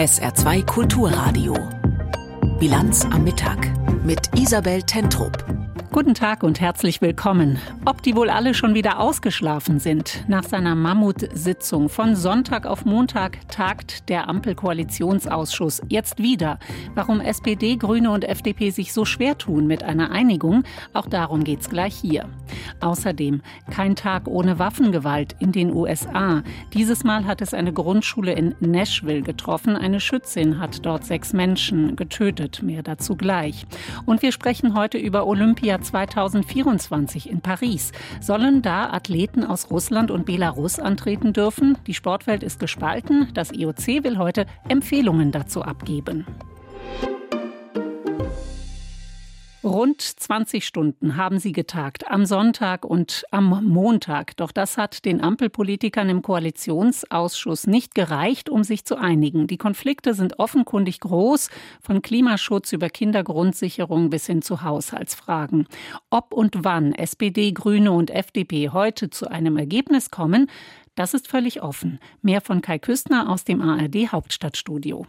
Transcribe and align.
SR2 0.00 0.64
Kulturradio. 0.64 1.52
Bilanz 2.58 3.04
am 3.04 3.22
Mittag 3.22 3.70
mit 4.02 4.34
Isabel 4.34 4.80
Tentrup. 4.80 5.44
Guten 5.92 6.14
Tag 6.14 6.42
und 6.42 6.58
herzlich 6.58 7.02
willkommen. 7.02 7.58
Ob 7.84 8.00
die 8.00 8.16
wohl 8.16 8.30
alle 8.30 8.54
schon 8.54 8.72
wieder 8.72 8.98
ausgeschlafen 8.98 9.78
sind? 9.78 10.24
Nach 10.26 10.42
seiner 10.42 10.74
Mammutsitzung 10.74 11.90
von 11.90 12.16
Sonntag 12.16 12.64
auf 12.64 12.86
Montag 12.86 13.46
tagt 13.48 14.08
der 14.08 14.26
Ampelkoalitionsausschuss 14.30 15.82
jetzt 15.90 16.18
wieder. 16.18 16.58
Warum 16.94 17.20
SPD, 17.20 17.76
Grüne 17.76 18.10
und 18.10 18.24
FDP 18.24 18.70
sich 18.70 18.94
so 18.94 19.04
schwer 19.04 19.36
tun 19.36 19.66
mit 19.66 19.82
einer 19.82 20.12
Einigung, 20.12 20.64
auch 20.94 21.08
darum 21.08 21.44
geht's 21.44 21.68
gleich 21.68 21.94
hier. 21.94 22.26
Außerdem 22.80 23.42
kein 23.70 23.96
Tag 23.96 24.26
ohne 24.26 24.58
Waffengewalt 24.58 25.36
in 25.38 25.52
den 25.52 25.72
USA. 25.72 26.42
Dieses 26.72 27.04
Mal 27.04 27.26
hat 27.26 27.40
es 27.40 27.54
eine 27.54 27.72
Grundschule 27.72 28.32
in 28.32 28.54
Nashville 28.60 29.22
getroffen. 29.22 29.76
Eine 29.76 30.00
Schützin 30.00 30.58
hat 30.58 30.84
dort 30.84 31.04
sechs 31.04 31.32
Menschen 31.32 31.96
getötet. 31.96 32.62
Mehr 32.62 32.82
dazu 32.82 33.16
gleich. 33.16 33.66
Und 34.06 34.22
wir 34.22 34.32
sprechen 34.32 34.74
heute 34.74 34.98
über 34.98 35.26
Olympia 35.26 35.80
2024 35.80 37.30
in 37.30 37.40
Paris. 37.40 37.92
Sollen 38.20 38.62
da 38.62 38.90
Athleten 38.90 39.44
aus 39.44 39.70
Russland 39.70 40.10
und 40.10 40.26
Belarus 40.26 40.78
antreten 40.78 41.32
dürfen? 41.32 41.76
Die 41.86 41.94
Sportwelt 41.94 42.42
ist 42.42 42.60
gespalten. 42.60 43.28
Das 43.34 43.52
IOC 43.52 44.04
will 44.04 44.18
heute 44.18 44.46
Empfehlungen 44.68 45.32
dazu 45.32 45.62
abgeben. 45.62 46.26
Rund 49.62 50.00
20 50.00 50.64
Stunden 50.64 51.18
haben 51.18 51.38
sie 51.38 51.52
getagt, 51.52 52.10
am 52.10 52.24
Sonntag 52.24 52.86
und 52.86 53.24
am 53.30 53.62
Montag. 53.66 54.34
Doch 54.38 54.52
das 54.52 54.78
hat 54.78 55.04
den 55.04 55.20
Ampelpolitikern 55.20 56.08
im 56.08 56.22
Koalitionsausschuss 56.22 57.66
nicht 57.66 57.94
gereicht, 57.94 58.48
um 58.48 58.64
sich 58.64 58.86
zu 58.86 58.96
einigen. 58.96 59.48
Die 59.48 59.58
Konflikte 59.58 60.14
sind 60.14 60.38
offenkundig 60.38 61.00
groß, 61.00 61.50
von 61.82 62.00
Klimaschutz 62.00 62.72
über 62.72 62.88
Kindergrundsicherung 62.88 64.08
bis 64.08 64.24
hin 64.24 64.40
zu 64.40 64.62
Haushaltsfragen. 64.62 65.66
Ob 66.08 66.32
und 66.32 66.64
wann 66.64 66.94
SPD, 66.94 67.52
Grüne 67.52 67.92
und 67.92 68.10
FDP 68.10 68.70
heute 68.70 69.10
zu 69.10 69.30
einem 69.30 69.58
Ergebnis 69.58 70.10
kommen, 70.10 70.48
das 70.94 71.12
ist 71.12 71.28
völlig 71.28 71.62
offen. 71.62 71.98
Mehr 72.22 72.40
von 72.40 72.62
Kai 72.62 72.78
Küstner 72.78 73.28
aus 73.28 73.44
dem 73.44 73.60
ARD 73.60 74.10
Hauptstadtstudio. 74.10 75.06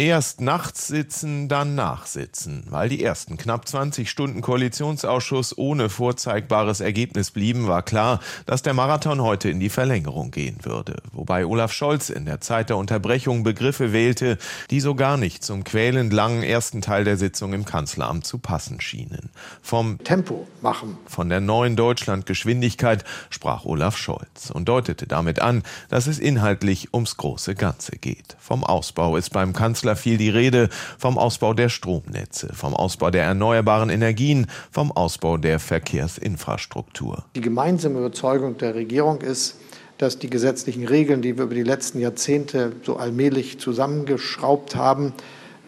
Erst 0.00 0.40
nachts 0.40 0.86
sitzen, 0.86 1.48
dann 1.48 1.74
nachsitzen. 1.74 2.62
Weil 2.68 2.88
die 2.88 3.02
ersten 3.02 3.36
knapp 3.36 3.66
20 3.66 4.08
Stunden 4.08 4.42
Koalitionsausschuss 4.42 5.58
ohne 5.58 5.88
vorzeigbares 5.88 6.78
Ergebnis 6.78 7.32
blieben, 7.32 7.66
war 7.66 7.82
klar, 7.82 8.20
dass 8.46 8.62
der 8.62 8.74
Marathon 8.74 9.20
heute 9.20 9.50
in 9.50 9.58
die 9.58 9.70
Verlängerung 9.70 10.30
gehen 10.30 10.58
würde. 10.62 11.02
Wobei 11.10 11.44
Olaf 11.44 11.72
Scholz 11.72 12.10
in 12.10 12.26
der 12.26 12.40
Zeit 12.40 12.68
der 12.68 12.76
Unterbrechung 12.76 13.42
Begriffe 13.42 13.92
wählte, 13.92 14.38
die 14.70 14.78
so 14.78 14.94
gar 14.94 15.16
nicht 15.16 15.42
zum 15.42 15.64
quälend 15.64 16.12
langen 16.12 16.44
ersten 16.44 16.80
Teil 16.80 17.02
der 17.02 17.16
Sitzung 17.16 17.52
im 17.52 17.64
Kanzleramt 17.64 18.24
zu 18.24 18.38
passen 18.38 18.80
schienen. 18.80 19.30
Vom 19.62 19.98
Tempo 20.04 20.46
machen. 20.62 20.96
Von 21.06 21.28
der 21.28 21.40
neuen 21.40 21.74
Deutschlandgeschwindigkeit 21.74 23.02
sprach 23.30 23.64
Olaf 23.64 23.96
Scholz 23.96 24.52
und 24.52 24.68
deutete 24.68 25.08
damit 25.08 25.40
an, 25.40 25.64
dass 25.88 26.06
es 26.06 26.20
inhaltlich 26.20 26.94
ums 26.94 27.16
große 27.16 27.56
Ganze 27.56 27.96
geht. 27.96 28.36
Vom 28.38 28.62
Ausbau 28.62 29.16
ist 29.16 29.30
beim 29.30 29.52
Kanzler 29.52 29.87
Kanzler 29.88 29.96
fiel 29.96 30.18
die 30.18 30.28
Rede 30.28 30.68
vom 30.98 31.16
Ausbau 31.16 31.54
der 31.54 31.68
Stromnetze, 31.70 32.50
vom 32.52 32.74
Ausbau 32.74 33.10
der 33.10 33.24
erneuerbaren 33.24 33.88
Energien, 33.88 34.46
vom 34.70 34.92
Ausbau 34.92 35.38
der 35.38 35.58
Verkehrsinfrastruktur. 35.58 37.24
Die 37.34 37.40
gemeinsame 37.40 37.98
Überzeugung 37.98 38.58
der 38.58 38.74
Regierung 38.74 39.22
ist, 39.22 39.56
dass 39.96 40.18
die 40.18 40.28
gesetzlichen 40.28 40.86
Regeln, 40.86 41.22
die 41.22 41.36
wir 41.38 41.44
über 41.44 41.54
die 41.54 41.62
letzten 41.62 42.00
Jahrzehnte 42.00 42.72
so 42.84 42.96
allmählich 42.98 43.58
zusammengeschraubt 43.58 44.76
haben, 44.76 45.14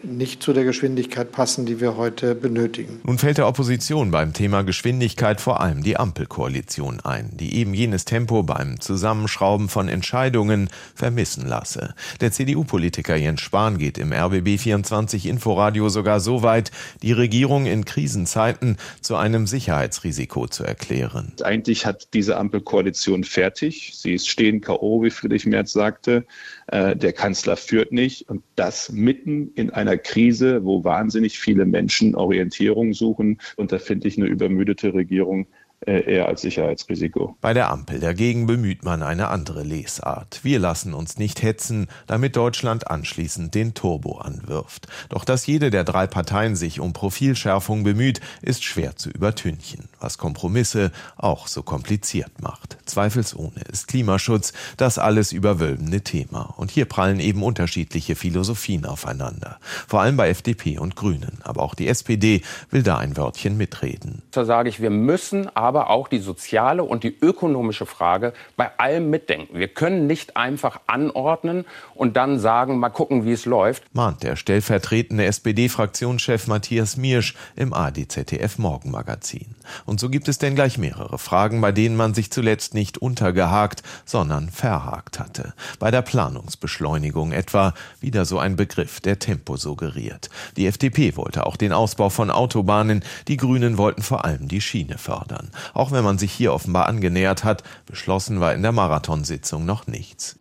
nicht 0.03 0.43
zu 0.43 0.53
der 0.53 0.63
Geschwindigkeit 0.63 1.31
passen, 1.31 1.65
die 1.65 1.79
wir 1.79 1.97
heute 1.97 2.35
benötigen. 2.35 3.01
Nun 3.03 3.17
fällt 3.17 3.37
der 3.37 3.47
Opposition 3.47 4.11
beim 4.11 4.33
Thema 4.33 4.63
Geschwindigkeit 4.63 5.41
vor 5.41 5.61
allem 5.61 5.83
die 5.83 5.97
Ampelkoalition 5.97 6.99
ein, 7.01 7.31
die 7.37 7.55
eben 7.55 7.73
jenes 7.73 8.05
Tempo 8.05 8.43
beim 8.43 8.79
Zusammenschrauben 8.79 9.69
von 9.69 9.87
Entscheidungen 9.87 10.69
vermissen 10.95 11.47
lasse. 11.47 11.93
Der 12.19 12.31
CDU-Politiker 12.31 13.15
Jens 13.15 13.41
Spahn 13.41 13.77
geht 13.77 13.97
im 13.97 14.13
RBB 14.13 14.59
24 14.59 15.25
Inforadio 15.25 15.89
sogar 15.89 16.19
so 16.19 16.43
weit, 16.43 16.71
die 17.01 17.11
Regierung 17.11 17.65
in 17.65 17.85
Krisenzeiten 17.85 18.77
zu 19.01 19.15
einem 19.15 19.47
Sicherheitsrisiko 19.47 20.47
zu 20.47 20.63
erklären. 20.63 21.33
Eigentlich 21.43 21.85
hat 21.85 22.09
diese 22.13 22.37
Ampelkoalition 22.37 23.23
fertig. 23.23 23.91
Sie 23.95 24.13
ist 24.13 24.29
stehen 24.29 24.61
K.O., 24.61 25.03
wie 25.03 25.09
Friedrich 25.09 25.45
Merz 25.45 25.73
sagte. 25.73 26.25
Äh, 26.67 26.95
der 26.95 27.13
Kanzler 27.13 27.57
führt 27.57 27.91
nicht 27.91 28.29
und 28.29 28.43
das 28.55 28.91
mitten 28.91 29.51
in 29.55 29.69
einer 29.71 29.90
Krise, 29.97 30.63
wo 30.65 30.83
wahnsinnig 30.83 31.39
viele 31.39 31.65
Menschen 31.65 32.15
Orientierung 32.15 32.93
suchen. 32.93 33.39
Und 33.55 33.71
da 33.71 33.79
finde 33.79 34.07
ich 34.07 34.17
eine 34.17 34.27
übermüdete 34.27 34.93
Regierung 34.93 35.47
eher 35.85 36.27
als 36.27 36.41
Sicherheitsrisiko. 36.41 37.35
Bei 37.41 37.53
der 37.53 37.71
Ampel 37.71 37.99
dagegen 37.99 38.45
bemüht 38.45 38.83
man 38.83 39.01
eine 39.01 39.29
andere 39.29 39.63
Lesart. 39.63 40.41
Wir 40.43 40.59
lassen 40.59 40.93
uns 40.93 41.17
nicht 41.17 41.41
hetzen, 41.41 41.87
damit 42.05 42.35
Deutschland 42.35 42.89
anschließend 42.89 43.55
den 43.55 43.73
Turbo 43.73 44.19
anwirft. 44.19 44.87
Doch 45.09 45.25
dass 45.25 45.47
jede 45.47 45.71
der 45.71 45.83
drei 45.83 46.05
Parteien 46.05 46.55
sich 46.55 46.79
um 46.79 46.93
Profilschärfung 46.93 47.83
bemüht, 47.83 48.21
ist 48.41 48.63
schwer 48.63 48.95
zu 48.95 49.09
übertünchen, 49.09 49.89
was 49.99 50.17
Kompromisse 50.17 50.91
auch 51.17 51.47
so 51.47 51.63
kompliziert 51.63 52.41
macht. 52.41 52.77
Zweifelsohne 52.85 53.61
ist 53.71 53.87
Klimaschutz 53.87 54.53
das 54.77 54.99
alles 54.99 55.31
überwölbende 55.31 56.01
Thema. 56.01 56.53
Und 56.57 56.69
hier 56.69 56.85
prallen 56.85 57.19
eben 57.19 57.41
unterschiedliche 57.41 58.15
Philosophien 58.15 58.85
aufeinander. 58.85 59.57
Vor 59.87 60.01
allem 60.01 60.17
bei 60.17 60.29
FDP 60.29 60.77
und 60.77 60.95
Grünen. 60.95 61.39
Aber 61.43 61.63
auch 61.63 61.73
die 61.73 61.87
SPD 61.87 62.41
will 62.69 62.83
da 62.83 62.97
ein 62.97 63.17
Wörtchen 63.17 63.57
mitreden. 63.57 64.21
Da 64.31 64.45
sage 64.45 64.69
ich, 64.69 64.79
wir 64.79 64.89
müssen 64.91 65.49
aber 65.55 65.70
aber 65.71 65.89
auch 65.89 66.09
die 66.09 66.19
soziale 66.19 66.83
und 66.83 67.05
die 67.05 67.15
ökonomische 67.21 67.85
Frage 67.85 68.33
bei 68.57 68.77
allem 68.77 69.09
mitdenken. 69.09 69.57
Wir 69.57 69.69
können 69.69 70.05
nicht 70.05 70.35
einfach 70.35 70.81
anordnen 70.85 71.63
und 71.95 72.17
dann 72.17 72.39
sagen, 72.39 72.77
mal 72.77 72.89
gucken, 72.89 73.23
wie 73.23 73.31
es 73.31 73.45
läuft. 73.45 73.83
Mahnt 73.93 74.21
der 74.21 74.35
stellvertretende 74.35 75.23
SPD-Fraktionschef 75.23 76.47
Matthias 76.47 76.97
Miersch 76.97 77.35
im 77.55 77.73
ADZDF 77.73 78.57
Morgenmagazin. 78.57 79.55
Und 79.85 80.01
so 80.01 80.09
gibt 80.09 80.27
es 80.27 80.39
denn 80.39 80.55
gleich 80.55 80.77
mehrere 80.77 81.17
Fragen, 81.17 81.61
bei 81.61 81.71
denen 81.71 81.95
man 81.95 82.13
sich 82.13 82.31
zuletzt 82.31 82.73
nicht 82.73 82.97
untergehakt, 82.97 83.81
sondern 84.03 84.49
verhakt 84.49 85.21
hatte. 85.21 85.53
Bei 85.79 85.89
der 85.89 86.01
Planungsbeschleunigung 86.01 87.31
etwa 87.31 87.73
wieder 88.01 88.25
so 88.25 88.39
ein 88.39 88.57
Begriff, 88.57 88.99
der 88.99 89.19
Tempo 89.19 89.55
suggeriert. 89.55 90.29
Die 90.57 90.67
FDP 90.67 91.15
wollte 91.15 91.45
auch 91.45 91.55
den 91.55 91.71
Ausbau 91.71 92.09
von 92.09 92.29
Autobahnen, 92.29 93.05
die 93.29 93.37
Grünen 93.37 93.77
wollten 93.77 94.01
vor 94.01 94.25
allem 94.25 94.49
die 94.49 94.59
Schiene 94.59 94.97
fördern. 94.97 95.51
Auch 95.73 95.91
wenn 95.91 96.03
man 96.03 96.17
sich 96.17 96.31
hier 96.31 96.53
offenbar 96.53 96.87
angenähert 96.87 97.43
hat, 97.43 97.63
beschlossen 97.85 98.39
war 98.39 98.53
in 98.53 98.61
der 98.61 98.71
Marathonsitzung 98.71 99.65
noch 99.65 99.87
nichts. 99.87 100.39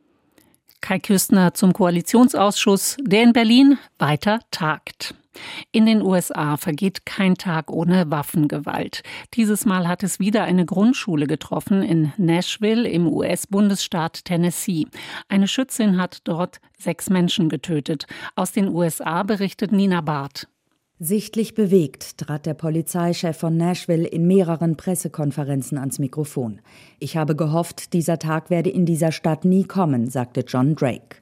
Kai 0.81 0.99
Küstner 0.99 1.53
zum 1.53 1.73
Koalitionsausschuss, 1.73 2.97
der 3.03 3.23
in 3.23 3.33
Berlin 3.33 3.79
weiter 3.99 4.41
tagt. 4.51 5.15
In 5.73 5.87
den 5.87 6.03
USA 6.03 6.57
vergeht 6.57 7.07
kein 7.07 7.37
Tag 7.37 7.71
ohne 7.71 8.11
Waffengewalt. 8.11 9.03
Dieses 9.35 9.65
Mal 9.65 9.87
hat 9.87 10.03
es 10.03 10.19
wieder 10.19 10.45
eine 10.45 10.65
Grundschule 10.65 11.27
getroffen 11.27 11.83
in 11.83 12.13
Nashville 12.17 12.89
im 12.89 13.07
US-Bundesstaat 13.07 14.25
Tennessee. 14.25 14.87
Eine 15.29 15.49
Schützin 15.49 16.01
hat 16.01 16.19
dort 16.25 16.61
sechs 16.77 17.11
Menschen 17.11 17.49
getötet. 17.49 18.07
Aus 18.35 18.53
den 18.53 18.69
USA 18.69 19.23
berichtet 19.23 19.73
Nina 19.73 20.01
Barth. 20.01 20.49
Sichtlich 21.03 21.55
bewegt 21.55 22.19
trat 22.19 22.45
der 22.45 22.53
Polizeichef 22.53 23.35
von 23.39 23.57
Nashville 23.57 24.07
in 24.07 24.27
mehreren 24.27 24.77
Pressekonferenzen 24.77 25.79
ans 25.79 25.99
Mikrofon. 25.99 26.61
Ich 26.99 27.17
habe 27.17 27.35
gehofft, 27.35 27.95
dieser 27.95 28.19
Tag 28.19 28.51
werde 28.51 28.69
in 28.69 28.85
dieser 28.85 29.11
Stadt 29.11 29.47
nie 29.47 29.65
kommen, 29.65 30.11
sagte 30.11 30.45
John 30.47 30.75
Drake. 30.75 31.17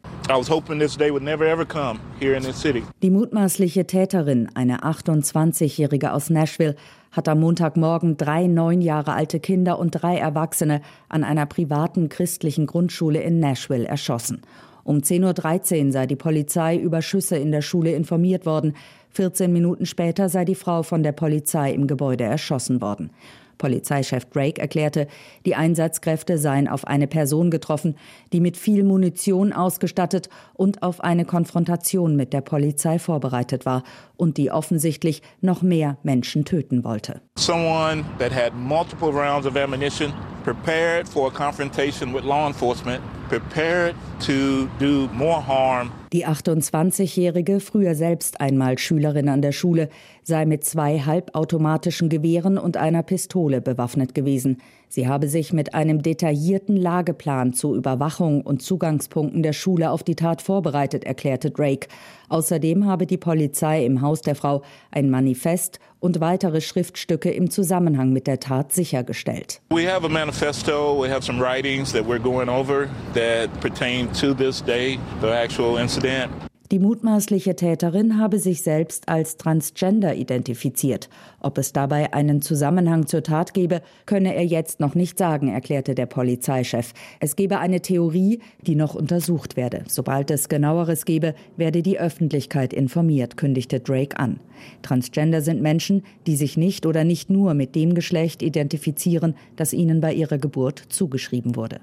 Die 3.03 3.11
mutmaßliche 3.11 3.87
Täterin, 3.87 4.49
eine 4.55 4.83
28-Jährige 4.83 6.13
aus 6.13 6.29
Nashville, 6.29 6.75
hat 7.13 7.29
am 7.29 7.39
Montagmorgen 7.39 8.17
drei 8.17 8.49
neun 8.49 8.81
Jahre 8.81 9.13
alte 9.13 9.39
Kinder 9.39 9.79
und 9.79 9.93
drei 9.93 10.17
Erwachsene 10.17 10.81
an 11.09 11.23
einer 11.23 11.47
privaten 11.47 12.09
christlichen 12.09 12.67
Grundschule 12.67 13.23
in 13.23 13.39
Nashville 13.39 13.87
erschossen. 13.87 14.43
Um 14.89 15.01
10.13 15.01 15.85
Uhr 15.85 15.93
sei 15.93 16.07
die 16.07 16.17
Polizei 16.17 16.79
über 16.79 17.03
Schüsse 17.03 17.37
in 17.37 17.53
der 17.53 17.61
Schule 17.61 17.93
informiert 17.93 18.47
worden. 18.47 18.73
14 19.11 19.53
Minuten 19.53 19.85
später 19.85 20.31
sei 20.31 20.47
die 20.47 20.55
Frau 20.55 20.83
von 20.83 21.03
der 21.03 21.13
Polizei 21.13 21.75
im 21.75 21.87
Gebäude 21.87 22.25
erschossen 22.25 22.81
worden. 22.81 23.11
Polizeichef 23.59 24.25
Drake 24.27 24.61
erklärte, 24.61 25.07
die 25.45 25.55
Einsatzkräfte 25.55 26.39
seien 26.39 26.69
auf 26.69 26.87
eine 26.87 27.07
Person 27.07 27.51
getroffen, 27.51 27.97
die 28.33 28.41
mit 28.41 28.57
viel 28.57 28.85
Munition 28.85 29.53
ausgestattet 29.53 30.29
und 30.55 30.83
auf 30.83 31.01
eine 31.01 31.25
Konfrontation 31.25 32.17
mit 32.17 32.33
der 32.33 32.41
Polizei 32.41 32.99
vorbereitet 32.99 33.67
war 33.67 33.83
und 34.17 34.37
die 34.37 34.51
offensichtlich 34.51 35.23
noch 35.41 35.63
mehr 35.63 35.99
Menschen 36.03 36.45
töten 36.45 36.85
wollte. 36.85 37.21
Someone 37.37 38.05
that 38.19 38.33
had 38.33 38.55
multiple 38.55 39.11
rounds 39.11 39.47
of 39.47 39.57
ammunition 39.57 40.13
prepared 40.45 41.09
for 41.09 41.29
a 41.29 41.31
confrontation 41.31 42.15
with 42.15 42.25
law 42.25 42.47
enforcement 42.47 43.03
prepared 43.29 43.95
to 44.21 44.69
do 44.79 45.09
more 45.13 45.41
harm. 45.41 45.93
Die 46.13 46.27
28-Jährige, 46.27 47.61
früher 47.61 47.95
selbst 47.95 48.41
einmal 48.41 48.79
Schülerin 48.79 49.29
an 49.29 49.43
der 49.43 49.53
Schule, 49.53 49.91
sei 50.23 50.47
mit 50.47 50.65
zwei 50.65 51.01
halbautomatischen 51.01 52.09
Gewehren 52.09 52.57
und 52.57 52.79
einer 52.79 53.03
Pistole 53.03 53.61
bewaffnet 53.61 54.15
gewesen. 54.15 54.59
Sie 54.89 55.07
habe 55.07 55.29
sich 55.29 55.53
mit 55.53 55.75
einem 55.75 56.03
detaillierten 56.03 56.77
Lageplan 56.77 57.53
zur 57.53 57.77
Überwachung 57.77 58.41
und 58.41 58.63
Zugangspunkten 58.63 59.43
der 59.43 59.53
Schule 59.53 59.91
auf 59.91 60.03
die 60.03 60.15
Tat 60.15 60.41
vorbereitet, 60.41 61.05
erklärte 61.05 61.51
Drake. 61.51 61.89
Außerdem 62.31 62.87
habe 62.87 63.07
die 63.07 63.17
Polizei 63.17 63.85
im 63.85 64.01
Haus 64.01 64.23
der 64.23 64.35
Frau 64.35 64.63
ein 64.91 65.11
Manifest 65.11 65.79
und 66.01 66.21
weitere 66.21 66.61
Schriftstücke 66.61 67.31
im 67.31 67.51
Zusammenhang 67.51 68.13
mit 68.13 68.27
der 68.27 68.41
Tat 68.41 68.73
sichergestellt. 68.73 69.61
We 69.71 69.91
have 69.91 70.07
a 70.07 70.09
manifesto, 70.09 71.01
we 71.01 71.11
have 71.11 71.23
some 71.23 71.41
writings 71.41 71.93
that 71.93 72.05
we're 72.07 72.23
going 72.23 72.49
over 72.49 72.89
that 73.15 73.49
pertain 73.61 74.11
to 74.15 74.33
this 74.33 74.63
day, 74.63 74.99
the 75.21 75.29
actual 75.29 75.79
incident. 75.79 76.31
Die 76.71 76.81
mutmaßliche 76.81 77.57
Täterin 77.57 78.19
habe 78.19 78.39
sich 78.39 78.61
selbst 78.61 79.09
als 79.09 79.39
Transgender 79.39 80.15
identifiziert. 80.15 81.09
Ob 81.41 81.57
es 81.57 81.73
dabei 81.73 82.13
einen 82.13 82.43
Zusammenhang 82.43 83.07
zur 83.07 83.23
Tat 83.23 83.55
gebe, 83.55 83.81
könne 84.05 84.35
er 84.35 84.45
jetzt 84.45 84.79
noch 84.79 84.95
nicht 84.95 85.17
sagen, 85.17 85.49
erklärte 85.49 85.95
der 85.95 86.05
Polizeichef. 86.05 86.93
Es 87.21 87.37
gebe 87.37 87.59
eine 87.59 87.81
Theorie, 87.81 88.41
die 88.61 88.75
noch 88.75 88.95
untersucht 88.95 89.57
werde. 89.57 89.85
Sobald 89.89 90.31
es 90.31 90.51
genaueres 90.51 91.07
gebe, 91.07 91.35
werde 91.57 91.83
die 91.83 91.99
Öffentlichkeit 91.99 92.75
informiert, 92.75 93.39
kündigte 93.39 93.81
Drake 93.81 94.19
an. 94.19 94.39
Transgender 94.83 95.41
sind 95.41 95.63
Menschen, 95.63 96.03
die 96.27 96.37
sich 96.37 96.59
nicht 96.59 96.85
oder 96.85 97.03
nicht 97.03 97.31
nur 97.31 97.55
mit 97.55 97.75
dem 97.77 97.95
Geschlecht 97.95 98.43
identifizieren, 98.43 99.37
das 99.57 99.73
ihnen 99.73 100.03
bei 100.03 100.13
ihrer 100.13 100.37
Geburt 100.37 100.83
zugeschrieben 100.91 101.57
wurde. 101.57 101.81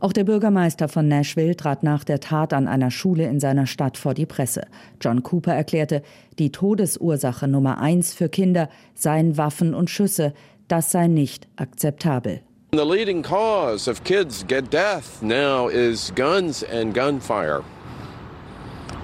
Auch 0.00 0.14
der 0.14 0.24
Bürgermeister 0.24 0.88
von 0.88 1.08
Nashville 1.08 1.54
trat 1.56 1.82
nach 1.82 2.04
der 2.04 2.20
Tat 2.20 2.54
an 2.54 2.66
einer 2.66 2.90
Schule 2.90 3.24
in 3.26 3.38
seiner 3.38 3.66
Stadt 3.66 3.98
vor 3.98 4.14
die 4.14 4.24
Presse. 4.24 4.62
John 4.98 5.22
Cooper 5.22 5.54
erklärte, 5.54 6.02
die 6.38 6.50
Todesursache 6.50 7.46
Nummer 7.46 7.78
eins 7.78 8.14
für 8.14 8.30
Kinder 8.30 8.70
seien 8.94 9.36
Waffen 9.36 9.74
und 9.74 9.90
Schüsse. 9.90 10.32
Das 10.68 10.90
sei 10.90 11.06
nicht 11.06 11.48
akzeptabel. 11.56 12.40
The 12.72 12.84
leading 12.84 13.22
cause 13.22 13.90
of 13.90 14.02
kids 14.04 14.46
get 14.46 14.72
death 14.72 15.20
now 15.20 15.68
is 15.68 16.12
guns 16.14 16.64
and 16.64 16.94
gunfire. 16.94 17.62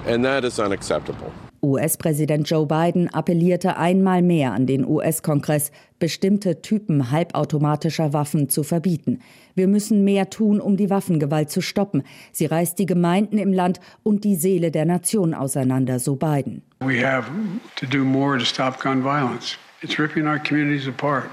And 0.07 0.23
that 0.23 0.43
is 0.45 0.57
unacceptable. 0.57 1.31
US-Präsident 1.61 2.49
Joe 2.49 2.65
Biden 2.65 3.07
appellierte 3.13 3.77
einmal 3.77 4.21
mehr 4.21 4.53
an 4.53 4.65
den 4.65 4.85
US-Kongress, 4.85 5.71
bestimmte 5.99 6.61
Typen 6.61 7.11
halbautomatischer 7.11 8.13
Waffen 8.13 8.49
zu 8.49 8.63
verbieten. 8.63 9.19
Wir 9.55 9.67
müssen 9.67 10.03
mehr 10.03 10.29
tun, 10.29 10.59
um 10.59 10.77
die 10.77 10.89
Waffengewalt 10.89 11.49
zu 11.49 11.61
stoppen. 11.61 12.03
Sie 12.31 12.45
reißt 12.45 12.77
die 12.77 12.85
Gemeinden 12.85 13.37
im 13.37 13.51
Land 13.51 13.79
und 14.03 14.23
die 14.23 14.35
Seele 14.35 14.71
der 14.71 14.85
Nation 14.85 15.33
auseinander, 15.33 15.99
so 15.99 16.15
Biden. 16.15 16.61
We 16.79 17.03
have 17.03 17.29
to 17.75 17.85
do 17.85 18.03
more 18.03 18.37
to 18.37 18.45
stop 18.45 18.79
gun 18.79 19.01
violence. 19.03 19.57
It's 19.81 19.99
ripping 19.99 20.27
our 20.27 20.39
communities 20.39 20.87
apart. 20.87 21.29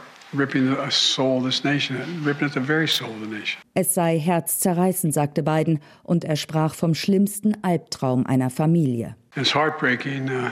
Es 3.75 3.94
sei 3.94 4.19
herzzerreißend, 4.19 5.14
sagte 5.14 5.42
Biden, 5.42 5.81
und 6.02 6.25
er 6.25 6.36
sprach 6.36 6.75
vom 6.75 6.94
schlimmsten 6.94 7.56
Albtraum 7.62 8.26
einer 8.26 8.50
Familie. 8.50 9.16
It's 9.36 9.54
heartbreaking, 9.54 10.28
uh, 10.28 10.50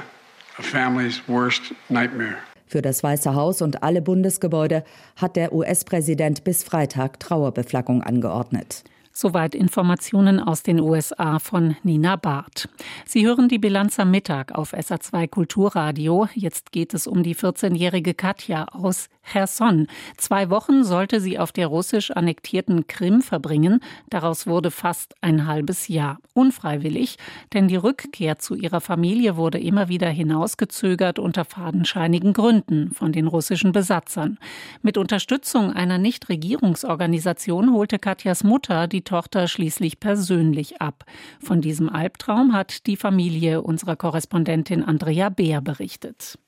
a 0.58 0.62
family's 0.62 1.23
worst 1.26 1.75
nightmare. 1.88 2.37
Für 2.67 2.81
das 2.81 3.02
Weiße 3.02 3.34
Haus 3.34 3.61
und 3.61 3.82
alle 3.82 4.00
Bundesgebäude 4.00 4.82
hat 5.17 5.37
der 5.37 5.52
US-Präsident 5.52 6.43
bis 6.43 6.64
Freitag 6.64 7.20
Trauerbeflaggung 7.20 8.02
angeordnet. 8.02 8.85
Soweit 9.14 9.55
Informationen 9.55 10.41
aus 10.41 10.62
den 10.62 10.81
USA 10.81 11.38
von 11.38 11.76
Nina 11.82 12.17
Barth. 12.17 12.70
Sie 13.05 13.26
hören 13.26 13.49
die 13.49 13.59
Bilanz 13.59 14.00
am 14.00 14.11
Mittag 14.11 14.53
auf 14.53 14.73
SA2 14.73 15.29
Kulturradio. 15.29 16.29
Jetzt 16.35 16.73
geht 16.73 16.94
es 16.94 17.06
um 17.06 17.23
die 17.23 17.37
14-jährige 17.37 18.14
Katja 18.14 18.64
aus 18.69 19.11
Cherson. 19.23 19.87
Zwei 20.17 20.50
Wochen 20.50 20.82
sollte 20.82 21.20
sie 21.20 21.38
auf 21.38 21.53
der 21.53 21.69
russisch 21.69 22.11
annektierten 22.11 22.87
Krim 22.87 23.23
verbringen. 23.23 23.81
Daraus 24.11 24.47
wurde 24.47 24.70
fast 24.70 25.14
ein 25.20 25.47
halbes 25.47 25.88
Jahr. 25.88 26.19
Unfreiwillig, 26.32 27.19
denn 27.53 27.69
die 27.69 27.76
Rückkehr 27.76 28.38
zu 28.38 28.55
ihrer 28.55 28.81
Familie 28.81 29.37
wurde 29.37 29.61
immer 29.61 29.88
wieder 29.88 30.09
hinausgezögert 30.09 31.19
unter 31.19 31.44
fadenscheinigen 31.44 32.32
Gründen 32.32 32.91
von 32.93 33.12
den 33.12 33.26
russischen 33.26 33.73
Besatzern. 33.73 34.38
Mit 34.82 34.97
Unterstützung 34.97 35.73
einer 35.73 35.99
Nichtregierungsorganisation 35.99 37.73
holte 37.73 37.99
Katjas 37.99 38.43
Mutter 38.43 38.88
die 38.88 39.01
Tochter 39.04 39.49
schließlich 39.49 40.00
persönlich 40.00 40.81
ab. 40.81 41.04
Von 41.40 41.60
diesem 41.60 41.88
Albtraum 41.88 42.52
hat 42.52 42.87
die 42.87 42.96
Familie 42.96 43.62
unserer 43.62 43.96
Korrespondentin 43.96 44.82
Andrea 44.82 45.28
Beer 45.28 45.60
berichtet. 45.60 46.38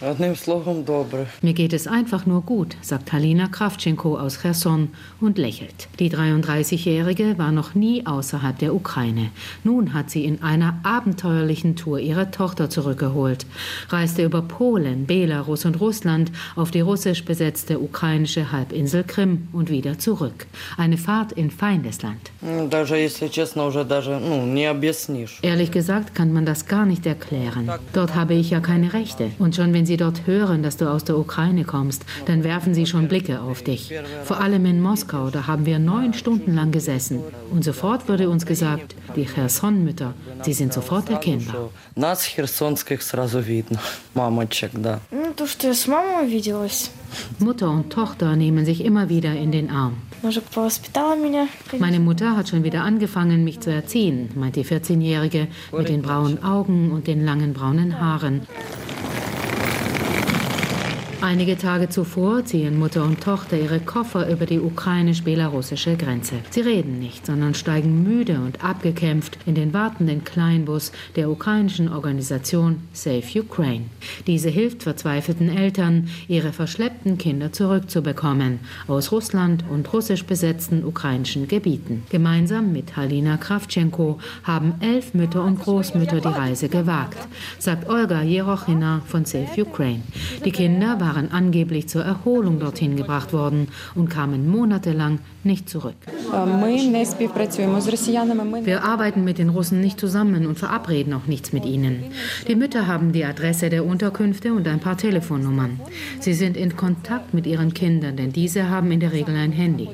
Mir 0.00 1.52
geht 1.52 1.72
es 1.72 1.86
einfach 1.86 2.26
nur 2.26 2.42
gut, 2.42 2.76
sagt 2.82 3.12
Halina 3.12 3.46
Kravchenko 3.46 4.18
aus 4.18 4.42
Cherson 4.42 4.88
und 5.20 5.38
lächelt. 5.38 5.86
Die 6.00 6.10
33-Jährige 6.10 7.38
war 7.38 7.52
noch 7.52 7.76
nie 7.76 8.04
außerhalb 8.04 8.58
der 8.58 8.74
Ukraine. 8.74 9.30
Nun 9.62 9.94
hat 9.94 10.10
sie 10.10 10.24
in 10.24 10.42
einer 10.42 10.80
abenteuerlichen 10.82 11.76
Tour 11.76 12.00
ihre 12.00 12.32
Tochter 12.32 12.68
zurückgeholt, 12.68 13.46
reiste 13.88 14.24
über 14.24 14.42
Polen, 14.42 15.06
Belarus 15.06 15.64
und 15.64 15.80
Russland 15.80 16.32
auf 16.56 16.72
die 16.72 16.80
russisch 16.80 17.24
besetzte 17.24 17.78
ukrainische 17.78 18.50
Halbinsel 18.50 19.04
Krim 19.04 19.46
und 19.52 19.70
wieder 19.70 19.96
zurück. 20.00 20.48
Eine 20.76 20.98
Fahrt 20.98 21.30
in 21.30 21.52
Feindesland. 21.52 22.32
Ehrlich 25.42 25.70
gesagt 25.70 26.16
kann 26.16 26.32
man 26.32 26.46
das 26.46 26.66
gar 26.66 26.84
nicht 26.84 27.06
erklären. 27.06 27.70
Dort 27.92 28.16
habe 28.16 28.34
ich 28.34 28.50
ja 28.50 28.58
keine 28.58 28.92
Rechte. 28.92 29.30
Und 29.38 29.54
schon 29.54 29.72
wenn 29.72 29.83
wenn 29.84 29.88
sie 29.88 29.96
dort 29.98 30.26
hören, 30.26 30.62
dass 30.62 30.78
du 30.78 30.90
aus 30.90 31.04
der 31.04 31.18
Ukraine 31.18 31.64
kommst, 31.64 32.06
dann 32.24 32.42
werfen 32.42 32.72
sie 32.72 32.86
schon 32.86 33.06
Blicke 33.06 33.42
auf 33.42 33.60
dich. 33.60 33.92
Vor 34.24 34.40
allem 34.40 34.64
in 34.64 34.80
Moskau, 34.80 35.28
da 35.28 35.46
haben 35.46 35.66
wir 35.66 35.78
neun 35.78 36.14
Stunden 36.14 36.54
lang 36.54 36.72
gesessen. 36.72 37.20
Und 37.50 37.64
sofort 37.64 38.08
wurde 38.08 38.30
uns 38.30 38.46
gesagt, 38.46 38.94
die 39.14 39.26
Cherson-Mütter, 39.26 40.14
sie 40.40 40.54
sind 40.54 40.72
sofort 40.72 41.10
erkennbar. 41.10 41.68
Mutter 47.38 47.70
und 47.70 47.90
Tochter 47.90 48.36
nehmen 48.36 48.64
sich 48.64 48.82
immer 48.82 49.10
wieder 49.10 49.34
in 49.34 49.52
den 49.52 49.70
Arm. 49.70 49.98
Meine 51.78 52.00
Mutter 52.00 52.36
hat 52.38 52.48
schon 52.48 52.64
wieder 52.64 52.82
angefangen, 52.82 53.44
mich 53.44 53.60
zu 53.60 53.70
erziehen, 53.70 54.30
meint 54.34 54.56
die 54.56 54.64
14-Jährige 54.64 55.48
mit 55.76 55.90
den 55.90 56.00
braunen 56.00 56.42
Augen 56.42 56.90
und 56.90 57.06
den 57.06 57.22
langen 57.22 57.52
braunen 57.52 58.00
Haaren. 58.00 58.46
Einige 61.24 61.56
Tage 61.56 61.88
zuvor 61.88 62.44
ziehen 62.44 62.78
Mutter 62.78 63.02
und 63.02 63.22
Tochter 63.22 63.58
ihre 63.58 63.80
Koffer 63.80 64.28
über 64.28 64.44
die 64.44 64.60
ukrainisch-belarussische 64.60 65.96
Grenze. 65.96 66.34
Sie 66.50 66.60
reden 66.60 66.98
nicht, 66.98 67.24
sondern 67.24 67.54
steigen 67.54 68.02
müde 68.02 68.34
und 68.40 68.62
abgekämpft 68.62 69.38
in 69.46 69.54
den 69.54 69.72
wartenden 69.72 70.22
Kleinbus 70.24 70.92
der 71.16 71.30
ukrainischen 71.30 71.90
Organisation 71.90 72.82
Save 72.92 73.22
Ukraine. 73.40 73.86
Diese 74.26 74.50
hilft 74.50 74.82
verzweifelten 74.82 75.48
Eltern, 75.48 76.10
ihre 76.28 76.52
verschleppten 76.52 77.16
Kinder 77.16 77.50
zurückzubekommen 77.52 78.60
aus 78.86 79.10
Russland 79.10 79.64
und 79.70 79.90
russisch 79.94 80.26
besetzten 80.26 80.84
ukrainischen 80.84 81.48
Gebieten. 81.48 82.02
Gemeinsam 82.10 82.70
mit 82.70 82.98
Halina 82.98 83.38
Kravchenko 83.38 84.18
haben 84.42 84.74
elf 84.80 85.14
Mütter 85.14 85.42
und 85.42 85.58
Großmütter 85.58 86.20
die 86.20 86.28
Reise 86.28 86.68
gewagt, 86.68 87.16
sagt 87.58 87.88
Olga 87.88 88.20
Jerochina 88.20 89.00
von 89.06 89.24
Save 89.24 89.62
Ukraine. 89.62 90.02
Die 90.44 90.52
Kinder 90.52 91.00
waren 91.00 91.13
waren 91.14 91.30
angeblich 91.30 91.88
zur 91.88 92.04
Erholung 92.04 92.58
dorthin 92.58 92.96
gebracht 92.96 93.32
worden 93.32 93.68
und 93.94 94.08
kamen 94.08 94.48
monatelang 94.48 95.20
nicht 95.44 95.68
zurück. 95.68 95.94
Wir 98.64 98.84
arbeiten 98.84 99.24
mit 99.24 99.38
den 99.38 99.48
Russen 99.48 99.80
nicht 99.80 100.00
zusammen 100.00 100.46
und 100.46 100.58
verabreden 100.58 101.12
auch 101.14 101.26
nichts 101.26 101.52
mit 101.52 101.64
ihnen. 101.64 102.04
Die 102.48 102.56
Mütter 102.56 102.86
haben 102.86 103.12
die 103.12 103.24
Adresse 103.24 103.70
der 103.70 103.84
Unterkünfte 103.84 104.52
und 104.52 104.66
ein 104.66 104.80
paar 104.80 104.96
Telefonnummern. 104.96 105.80
Sie 106.20 106.34
sind 106.34 106.56
in 106.56 106.76
Kontakt 106.76 107.34
mit 107.34 107.46
ihren 107.46 107.74
Kindern, 107.74 108.16
denn 108.16 108.32
diese 108.32 108.68
haben 108.68 108.90
in 108.90 109.00
der 109.00 109.12
Regel 109.12 109.36
ein 109.36 109.52
Handy. 109.52 109.88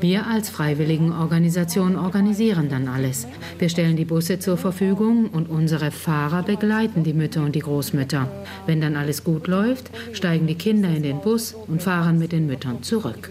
Wir 0.00 0.26
als 0.26 0.50
Freiwilligenorganisation 0.50 1.96
organisieren 1.96 2.68
dann 2.68 2.88
alles. 2.88 3.26
Wir 3.58 3.68
stellen 3.68 3.96
die 3.96 4.04
Busse 4.04 4.38
zur 4.38 4.56
Verfügung 4.56 5.28
und 5.28 5.48
unsere 5.48 5.90
Fahrer 5.90 6.42
begleiten 6.42 7.04
die 7.04 7.14
Mütter 7.14 7.42
und 7.42 7.54
die 7.54 7.60
Großmütter. 7.60 8.28
Wenn 8.66 8.80
dann 8.80 8.96
alles 8.96 9.24
gut 9.24 9.46
läuft, 9.46 9.90
steigen 10.12 10.46
die 10.46 10.54
Kinder 10.54 10.88
in 10.88 11.02
den 11.02 11.20
Bus 11.20 11.54
und 11.66 11.82
fahren 11.82 12.18
mit 12.18 12.32
den 12.32 12.46
Müttern 12.46 12.82
zurück. 12.82 13.30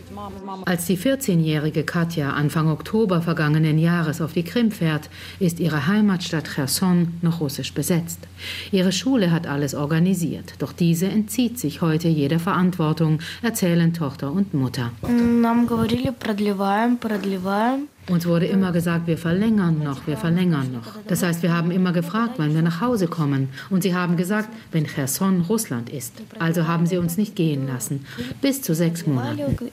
Als 0.65 0.86
die 0.86 0.98
14-jährige 0.98 1.83
Katja 1.83 2.31
Anfang 2.31 2.69
Oktober 2.69 3.21
vergangenen 3.21 3.77
Jahres 3.79 4.21
auf 4.21 4.33
die 4.33 4.43
Krim 4.43 4.71
fährt, 4.71 5.09
ist 5.39 5.59
ihre 5.59 5.88
Heimatstadt 5.88 6.50
Cherson 6.53 7.13
noch 7.21 7.41
russisch 7.41 7.74
besetzt. 7.74 8.19
Ihre 8.72 8.91
Schule 8.91 9.31
hat 9.31 9.48
alles 9.48 9.75
organisiert, 9.75 10.53
doch 10.60 10.74
diese 10.74 11.08
entzieht 11.08 11.60
sich 11.60 11.81
heute 11.81 12.08
jeder 12.08 12.39
Verantwortung, 12.39 13.19
erzählen 13.41 13.93
Tochter 13.93 14.31
und 14.31 14.53
Mutter. 14.53 14.91
Uns 18.10 18.25
wurde 18.25 18.48
immer 18.48 18.72
gesagt, 18.72 19.05
wir 19.05 19.19
verlängern 19.19 19.84
noch, 19.84 20.08
wir 20.08 20.17
verlängern 20.17 20.74
noch. 20.74 21.00
Das 21.08 21.22
heißt, 21.22 21.43
wir 21.43 21.53
haben 21.53 21.69
immer 21.69 21.91
gefragt, 21.91 22.34
wann 22.38 22.55
wir 22.55 22.63
nach 22.63 22.81
Hause 22.81 23.08
kommen. 23.08 23.50
Und 23.69 23.84
sie 23.84 23.93
haben 23.93 24.17
gesagt, 24.17 24.50
wenn 24.72 24.88
Cherson 24.88 25.41
Russland 25.41 25.89
ist. 25.89 26.13
Also 26.39 26.67
haben 26.67 26.88
sie 26.88 26.98
uns 26.98 27.17
nicht 27.17 27.36
gehen 27.36 27.67
lassen. 27.67 28.05
Bis 28.41 28.63
zu 28.63 28.74
sechs 28.74 29.05
Monaten. 29.05 29.69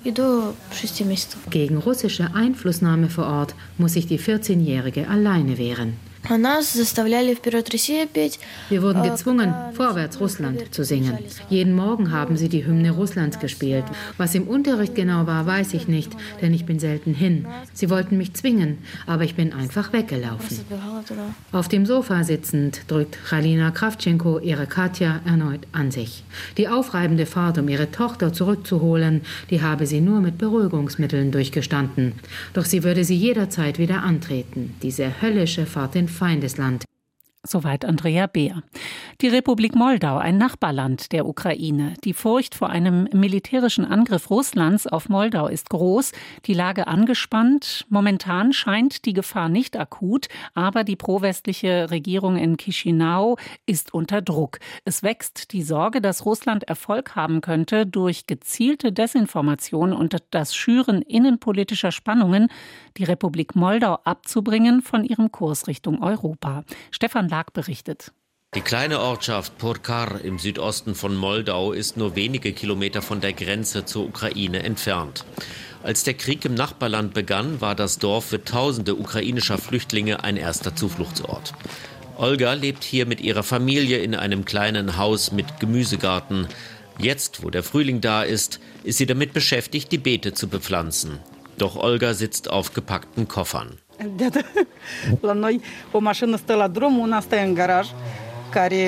Gegen 1.50 1.76
russische 1.78 2.34
Einflussnahme 2.34 3.08
vor 3.08 3.26
Ort 3.26 3.54
muss 3.78 3.94
sich 3.94 4.06
die 4.06 4.18
14-Jährige 4.18 5.08
alleine 5.08 5.56
wehren. 5.56 5.94
Wir 8.68 8.82
wurden 8.82 9.02
gezwungen, 9.02 9.54
Vorwärts 9.74 10.18
Russland 10.20 10.74
zu 10.74 10.84
singen. 10.84 11.18
Jeden 11.48 11.72
Morgen 11.72 12.10
haben 12.10 12.36
sie 12.36 12.48
die 12.48 12.66
Hymne 12.66 12.90
Russlands 12.90 13.38
gespielt. 13.38 13.84
Was 14.16 14.34
im 14.34 14.48
Unterricht 14.48 14.96
genau 14.96 15.26
war, 15.26 15.46
weiß 15.46 15.74
ich 15.74 15.86
nicht, 15.86 16.12
denn 16.42 16.52
ich 16.52 16.66
bin 16.66 16.80
selten 16.80 17.14
hin. 17.14 17.46
Sie 17.72 17.90
wollten 17.90 18.18
mich 18.18 18.34
zwingen, 18.34 18.78
aber 19.06 19.22
ich 19.22 19.36
bin 19.36 19.52
einfach 19.52 19.92
weggelaufen. 19.92 20.58
Auf 21.52 21.68
dem 21.68 21.86
Sofa 21.86 22.24
sitzend 22.24 22.80
drückt 22.88 23.18
Chalina 23.28 23.70
Kravchenko 23.70 24.40
ihre 24.40 24.66
Katja 24.66 25.20
erneut 25.24 25.60
an 25.70 25.92
sich. 25.92 26.24
Die 26.56 26.66
aufreibende 26.68 27.26
Fahrt, 27.26 27.58
um 27.58 27.68
ihre 27.68 27.92
Tochter 27.92 28.32
zurückzuholen, 28.32 29.20
die 29.50 29.62
habe 29.62 29.86
sie 29.86 30.00
nur 30.00 30.20
mit 30.20 30.38
Beruhigungsmitteln 30.38 31.30
durchgestanden. 31.30 32.14
Doch 32.52 32.64
sie 32.64 32.82
würde 32.82 33.04
sie 33.04 33.16
jederzeit 33.16 33.78
wieder 33.78 34.02
antreten, 34.02 34.74
diese 34.82 35.22
höllische 35.22 35.66
Fahrt 35.66 35.94
in 35.94 36.08
Feindesland. 36.16 36.84
Soweit 37.46 37.84
Andrea 37.84 38.26
Beer. 38.26 38.62
Die 39.20 39.28
Republik 39.28 39.74
Moldau, 39.74 40.18
ein 40.18 40.36
Nachbarland 40.36 41.12
der 41.12 41.26
Ukraine. 41.26 41.94
Die 42.04 42.12
Furcht 42.12 42.54
vor 42.54 42.70
einem 42.70 43.08
militärischen 43.12 43.84
Angriff 43.84 44.30
Russlands 44.30 44.86
auf 44.86 45.08
Moldau 45.08 45.46
ist 45.46 45.70
groß, 45.70 46.12
die 46.46 46.54
Lage 46.54 46.86
angespannt. 46.88 47.86
Momentan 47.88 48.52
scheint 48.52 49.04
die 49.04 49.12
Gefahr 49.12 49.48
nicht 49.48 49.76
akut, 49.78 50.28
aber 50.54 50.82
die 50.82 50.96
prowestliche 50.96 51.90
Regierung 51.90 52.36
in 52.36 52.56
Chisinau 52.58 53.36
ist 53.64 53.94
unter 53.94 54.22
Druck. 54.22 54.58
Es 54.84 55.02
wächst 55.02 55.52
die 55.52 55.62
Sorge, 55.62 56.00
dass 56.00 56.26
Russland 56.26 56.64
Erfolg 56.64 57.14
haben 57.14 57.40
könnte 57.40 57.86
durch 57.86 58.26
gezielte 58.26 58.92
Desinformation 58.92 59.92
und 59.92 60.16
das 60.30 60.54
Schüren 60.54 61.02
innenpolitischer 61.02 61.92
Spannungen, 61.92 62.48
die 62.96 63.04
Republik 63.04 63.54
Moldau 63.54 63.98
abzubringen 64.04 64.82
von 64.82 65.04
ihrem 65.04 65.30
Kurs 65.30 65.68
Richtung 65.68 66.02
Europa. 66.02 66.64
Stefan 66.90 67.30
Tag 67.36 67.52
berichtet. 67.52 68.12
Die 68.54 68.62
kleine 68.62 68.98
Ortschaft 68.98 69.58
Porkar 69.58 70.22
im 70.22 70.38
Südosten 70.38 70.94
von 70.94 71.14
Moldau 71.14 71.72
ist 71.72 71.98
nur 71.98 72.16
wenige 72.16 72.54
Kilometer 72.54 73.02
von 73.02 73.20
der 73.20 73.34
Grenze 73.34 73.84
zur 73.84 74.06
Ukraine 74.06 74.62
entfernt. 74.62 75.26
Als 75.82 76.02
der 76.02 76.14
Krieg 76.14 76.46
im 76.46 76.54
Nachbarland 76.54 77.12
begann, 77.12 77.60
war 77.60 77.74
das 77.74 77.98
Dorf 77.98 78.24
für 78.24 78.42
tausende 78.42 78.94
ukrainischer 78.94 79.58
Flüchtlinge 79.58 80.24
ein 80.24 80.38
erster 80.38 80.74
Zufluchtsort. 80.74 81.52
Olga 82.16 82.54
lebt 82.54 82.84
hier 82.84 83.04
mit 83.04 83.20
ihrer 83.20 83.42
Familie 83.42 83.98
in 83.98 84.14
einem 84.14 84.46
kleinen 84.46 84.96
Haus 84.96 85.30
mit 85.30 85.60
Gemüsegarten. 85.60 86.48
Jetzt, 86.96 87.42
wo 87.42 87.50
der 87.50 87.62
Frühling 87.62 88.00
da 88.00 88.22
ist, 88.22 88.60
ist 88.82 88.96
sie 88.96 89.04
damit 89.04 89.34
beschäftigt, 89.34 89.92
die 89.92 89.98
Beete 89.98 90.32
zu 90.32 90.48
bepflanzen. 90.48 91.18
Doch 91.58 91.76
Olga 91.76 92.14
sitzt 92.14 92.48
auf 92.48 92.72
gepackten 92.72 93.28
Koffern. 93.28 93.76
La 95.20 95.32
noi 95.32 95.60
o 95.92 95.98
mașină 95.98 96.36
stă 96.36 96.54
la 96.54 96.68
drum, 96.68 96.98
una 96.98 97.20
stă 97.20 97.36
în 97.36 97.54
garaj, 97.54 97.86
care 98.50 98.86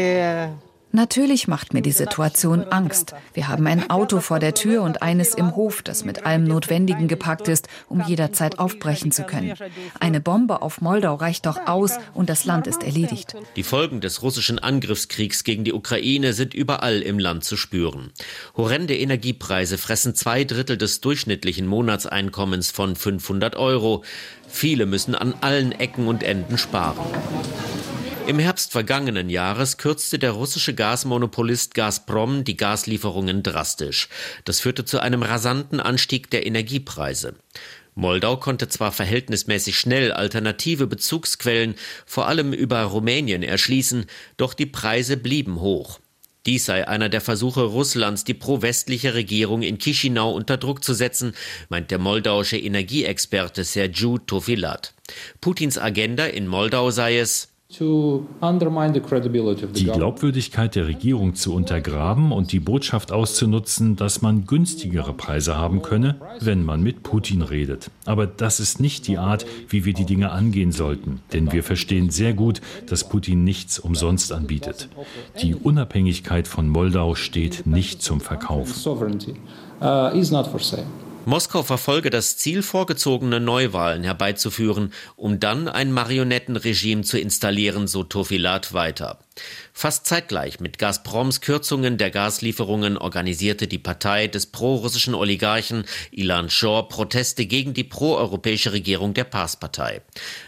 Natürlich 0.90 1.46
macht 1.46 1.74
mir 1.74 1.82
die 1.82 1.92
Situation 1.92 2.64
Angst. 2.70 3.14
Wir 3.34 3.46
haben 3.48 3.66
ein 3.66 3.90
Auto 3.90 4.20
vor 4.20 4.38
der 4.38 4.54
Tür 4.54 4.82
und 4.82 5.02
eines 5.02 5.34
im 5.34 5.54
Hof, 5.54 5.82
das 5.82 6.06
mit 6.06 6.24
allem 6.24 6.44
Notwendigen 6.44 7.08
gepackt 7.08 7.46
ist, 7.46 7.68
um 7.90 8.02
jederzeit 8.06 8.58
aufbrechen 8.58 9.12
zu 9.12 9.24
können. 9.24 9.52
Eine 10.00 10.22
Bombe 10.22 10.62
auf 10.62 10.80
Moldau 10.80 11.14
reicht 11.14 11.44
doch 11.44 11.66
aus 11.66 11.98
und 12.14 12.30
das 12.30 12.46
Land 12.46 12.66
ist 12.66 12.82
erledigt. 12.82 13.36
Die 13.56 13.62
Folgen 13.64 14.00
des 14.00 14.22
russischen 14.22 14.58
Angriffskriegs 14.58 15.44
gegen 15.44 15.62
die 15.62 15.74
Ukraine 15.74 16.32
sind 16.32 16.54
überall 16.54 17.02
im 17.02 17.18
Land 17.18 17.44
zu 17.44 17.58
spüren. 17.58 18.10
Horrende 18.56 18.96
Energiepreise 18.96 19.76
fressen 19.76 20.14
zwei 20.14 20.44
Drittel 20.44 20.78
des 20.78 21.02
durchschnittlichen 21.02 21.66
Monatseinkommens 21.66 22.70
von 22.70 22.96
500 22.96 23.56
Euro. 23.56 24.04
Viele 24.48 24.86
müssen 24.86 25.14
an 25.14 25.34
allen 25.40 25.72
Ecken 25.72 26.06
und 26.08 26.22
Enden 26.22 26.58
sparen. 26.58 27.04
Im 28.26 28.38
Herbst 28.38 28.72
vergangenen 28.72 29.30
Jahres 29.30 29.78
kürzte 29.78 30.18
der 30.18 30.32
russische 30.32 30.74
Gasmonopolist 30.74 31.74
Gazprom 31.74 32.44
die 32.44 32.58
Gaslieferungen 32.58 33.42
drastisch. 33.42 34.08
Das 34.44 34.60
führte 34.60 34.84
zu 34.84 35.00
einem 35.00 35.22
rasanten 35.22 35.80
Anstieg 35.80 36.28
der 36.30 36.44
Energiepreise. 36.44 37.36
Moldau 37.94 38.36
konnte 38.36 38.68
zwar 38.68 38.92
verhältnismäßig 38.92 39.78
schnell 39.78 40.12
alternative 40.12 40.86
Bezugsquellen, 40.86 41.74
vor 42.04 42.28
allem 42.28 42.52
über 42.52 42.82
Rumänien, 42.82 43.42
erschließen, 43.42 44.04
doch 44.36 44.54
die 44.54 44.66
Preise 44.66 45.16
blieben 45.16 45.60
hoch. 45.60 45.98
Dies 46.46 46.64
sei 46.64 46.86
einer 46.86 47.08
der 47.08 47.20
Versuche 47.20 47.62
Russlands, 47.62 48.24
die 48.24 48.34
pro-westliche 48.34 49.14
Regierung 49.14 49.62
in 49.62 49.78
Chisinau 49.78 50.30
unter 50.30 50.56
Druck 50.56 50.82
zu 50.82 50.94
setzen, 50.94 51.34
meint 51.68 51.90
der 51.90 51.98
moldauische 51.98 52.56
Energieexperte 52.56 53.64
Sergiu 53.64 54.18
Tofilat. 54.18 54.94
Putins 55.40 55.78
Agenda 55.78 56.26
in 56.26 56.46
Moldau 56.46 56.90
sei 56.90 57.18
es, 57.18 57.48
die 59.74 59.84
Glaubwürdigkeit 59.84 60.74
der 60.74 60.86
Regierung 60.86 61.34
zu 61.34 61.52
untergraben 61.54 62.32
und 62.32 62.50
die 62.52 62.60
Botschaft 62.60 63.12
auszunutzen, 63.12 63.94
dass 63.94 64.22
man 64.22 64.46
günstigere 64.46 65.12
Preise 65.12 65.58
haben 65.58 65.82
könne, 65.82 66.16
wenn 66.40 66.64
man 66.64 66.82
mit 66.82 67.02
Putin 67.02 67.42
redet. 67.42 67.90
Aber 68.06 68.26
das 68.26 68.58
ist 68.58 68.80
nicht 68.80 69.06
die 69.06 69.18
Art, 69.18 69.44
wie 69.68 69.84
wir 69.84 69.92
die 69.92 70.06
Dinge 70.06 70.30
angehen 70.30 70.72
sollten, 70.72 71.20
denn 71.34 71.52
wir 71.52 71.62
verstehen 71.62 72.08
sehr 72.08 72.32
gut, 72.32 72.62
dass 72.86 73.06
Putin 73.06 73.44
nichts 73.44 73.78
umsonst 73.78 74.32
anbietet. 74.32 74.88
Die 75.42 75.54
Unabhängigkeit 75.54 76.48
von 76.48 76.70
Moldau 76.70 77.16
steht 77.16 77.66
nicht 77.66 78.00
zum 78.00 78.22
Verkauf. 78.22 78.74
Moskau 81.28 81.62
verfolge 81.62 82.08
das 82.08 82.38
Ziel, 82.38 82.62
vorgezogene 82.62 83.38
Neuwahlen 83.38 84.02
herbeizuführen, 84.02 84.94
um 85.14 85.38
dann 85.38 85.68
ein 85.68 85.92
Marionettenregime 85.92 87.02
zu 87.02 87.18
installieren, 87.18 87.86
so 87.86 88.02
Tofilat 88.02 88.72
weiter. 88.72 89.18
Fast 89.74 90.06
zeitgleich 90.06 90.58
mit 90.58 90.78
Gazproms 90.78 91.42
Kürzungen 91.42 91.98
der 91.98 92.10
Gaslieferungen 92.10 92.96
organisierte 92.96 93.66
die 93.66 93.76
Partei 93.76 94.26
des 94.26 94.46
prorussischen 94.46 95.14
Oligarchen 95.14 95.84
Ilan 96.12 96.48
Shor 96.48 96.88
Proteste 96.88 97.44
gegen 97.44 97.74
die 97.74 97.84
proeuropäische 97.84 98.72
Regierung 98.72 99.12
der 99.12 99.24
Pars-Partei. 99.24 100.00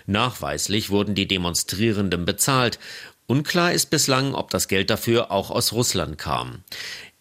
Nachweislich 0.07 0.89
wurden 0.89 1.15
die 1.15 1.29
Demonstrierenden 1.29 2.25
bezahlt. 2.25 2.79
Unklar 3.27 3.73
ist 3.73 3.91
bislang, 3.91 4.35
ob 4.35 4.51
das 4.51 4.67
Geld 4.67 4.89
dafür 4.89 5.31
auch 5.31 5.51
aus 5.51 5.73
Russland 5.75 6.17
kam. 6.17 6.65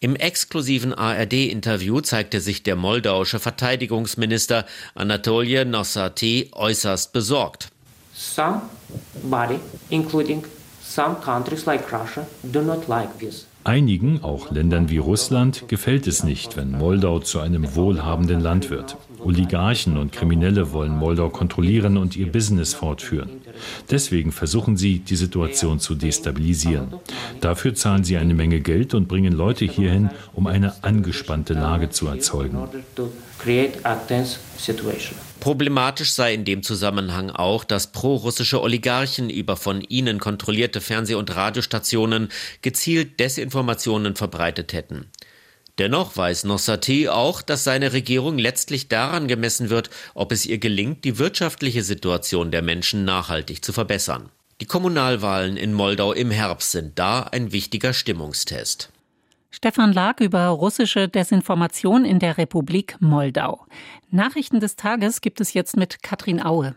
Im 0.02 0.16
exklusiven 0.16 0.94
ARD-Interview 0.94 2.00
zeigte 2.00 2.40
sich 2.40 2.62
der 2.62 2.74
moldauische 2.74 3.38
Verteidigungsminister 3.38 4.64
Anatolij 4.94 5.66
Nossati 5.66 6.48
äußerst 6.52 7.12
besorgt. 7.12 7.68
Somebody, 8.14 9.60
including 9.90 10.42
some 10.82 11.16
countries 11.22 11.66
like 11.66 11.92
Russia, 11.92 12.26
do 12.44 12.62
not 12.62 12.88
like 12.88 13.18
this. 13.18 13.46
Einigen, 13.64 14.22
auch 14.22 14.50
Ländern 14.50 14.88
wie 14.88 14.96
Russland, 14.96 15.68
gefällt 15.68 16.06
es 16.06 16.24
nicht, 16.24 16.56
wenn 16.56 16.70
Moldau 16.70 17.18
zu 17.18 17.40
einem 17.40 17.74
wohlhabenden 17.74 18.40
Land 18.40 18.70
wird. 18.70 18.96
Oligarchen 19.18 19.98
und 19.98 20.12
Kriminelle 20.12 20.72
wollen 20.72 20.96
Moldau 20.96 21.28
kontrollieren 21.28 21.98
und 21.98 22.16
ihr 22.16 22.32
Business 22.32 22.72
fortführen. 22.72 23.39
Deswegen 23.90 24.32
versuchen 24.32 24.76
sie, 24.76 25.00
die 25.00 25.16
Situation 25.16 25.80
zu 25.80 25.94
destabilisieren. 25.94 26.94
Dafür 27.40 27.74
zahlen 27.74 28.04
sie 28.04 28.16
eine 28.16 28.34
Menge 28.34 28.60
Geld 28.60 28.94
und 28.94 29.08
bringen 29.08 29.32
Leute 29.32 29.64
hierhin, 29.64 30.10
um 30.32 30.46
eine 30.46 30.82
angespannte 30.82 31.54
Lage 31.54 31.90
zu 31.90 32.06
erzeugen. 32.06 32.58
Problematisch 35.40 36.12
sei 36.12 36.34
in 36.34 36.44
dem 36.44 36.62
Zusammenhang 36.62 37.30
auch, 37.30 37.64
dass 37.64 37.92
prorussische 37.92 38.60
Oligarchen 38.60 39.30
über 39.30 39.56
von 39.56 39.80
ihnen 39.80 40.18
kontrollierte 40.18 40.82
Fernseh- 40.82 41.14
und 41.14 41.34
Radiostationen 41.34 42.28
gezielt 42.60 43.18
Desinformationen 43.18 44.16
verbreitet 44.16 44.74
hätten. 44.74 45.06
Dennoch 45.80 46.14
weiß 46.14 46.44
Nossati 46.44 47.08
auch, 47.08 47.40
dass 47.40 47.64
seine 47.64 47.94
Regierung 47.94 48.36
letztlich 48.36 48.88
daran 48.88 49.28
gemessen 49.28 49.70
wird, 49.70 49.88
ob 50.12 50.30
es 50.30 50.44
ihr 50.44 50.58
gelingt, 50.58 51.06
die 51.06 51.18
wirtschaftliche 51.18 51.82
Situation 51.82 52.50
der 52.50 52.60
Menschen 52.60 53.06
nachhaltig 53.06 53.64
zu 53.64 53.72
verbessern. 53.72 54.28
Die 54.60 54.66
Kommunalwahlen 54.66 55.56
in 55.56 55.72
Moldau 55.72 56.12
im 56.12 56.30
Herbst 56.30 56.72
sind 56.72 56.98
da 56.98 57.22
ein 57.22 57.52
wichtiger 57.52 57.94
Stimmungstest. 57.94 58.90
Stefan 59.50 59.94
Lag 59.94 60.20
über 60.20 60.48
russische 60.48 61.08
Desinformation 61.08 62.04
in 62.04 62.18
der 62.18 62.36
Republik 62.36 62.96
Moldau. 63.00 63.64
Nachrichten 64.10 64.60
des 64.60 64.76
Tages 64.76 65.22
gibt 65.22 65.40
es 65.40 65.54
jetzt 65.54 65.78
mit 65.78 66.02
Katrin 66.02 66.42
Aue. 66.42 66.74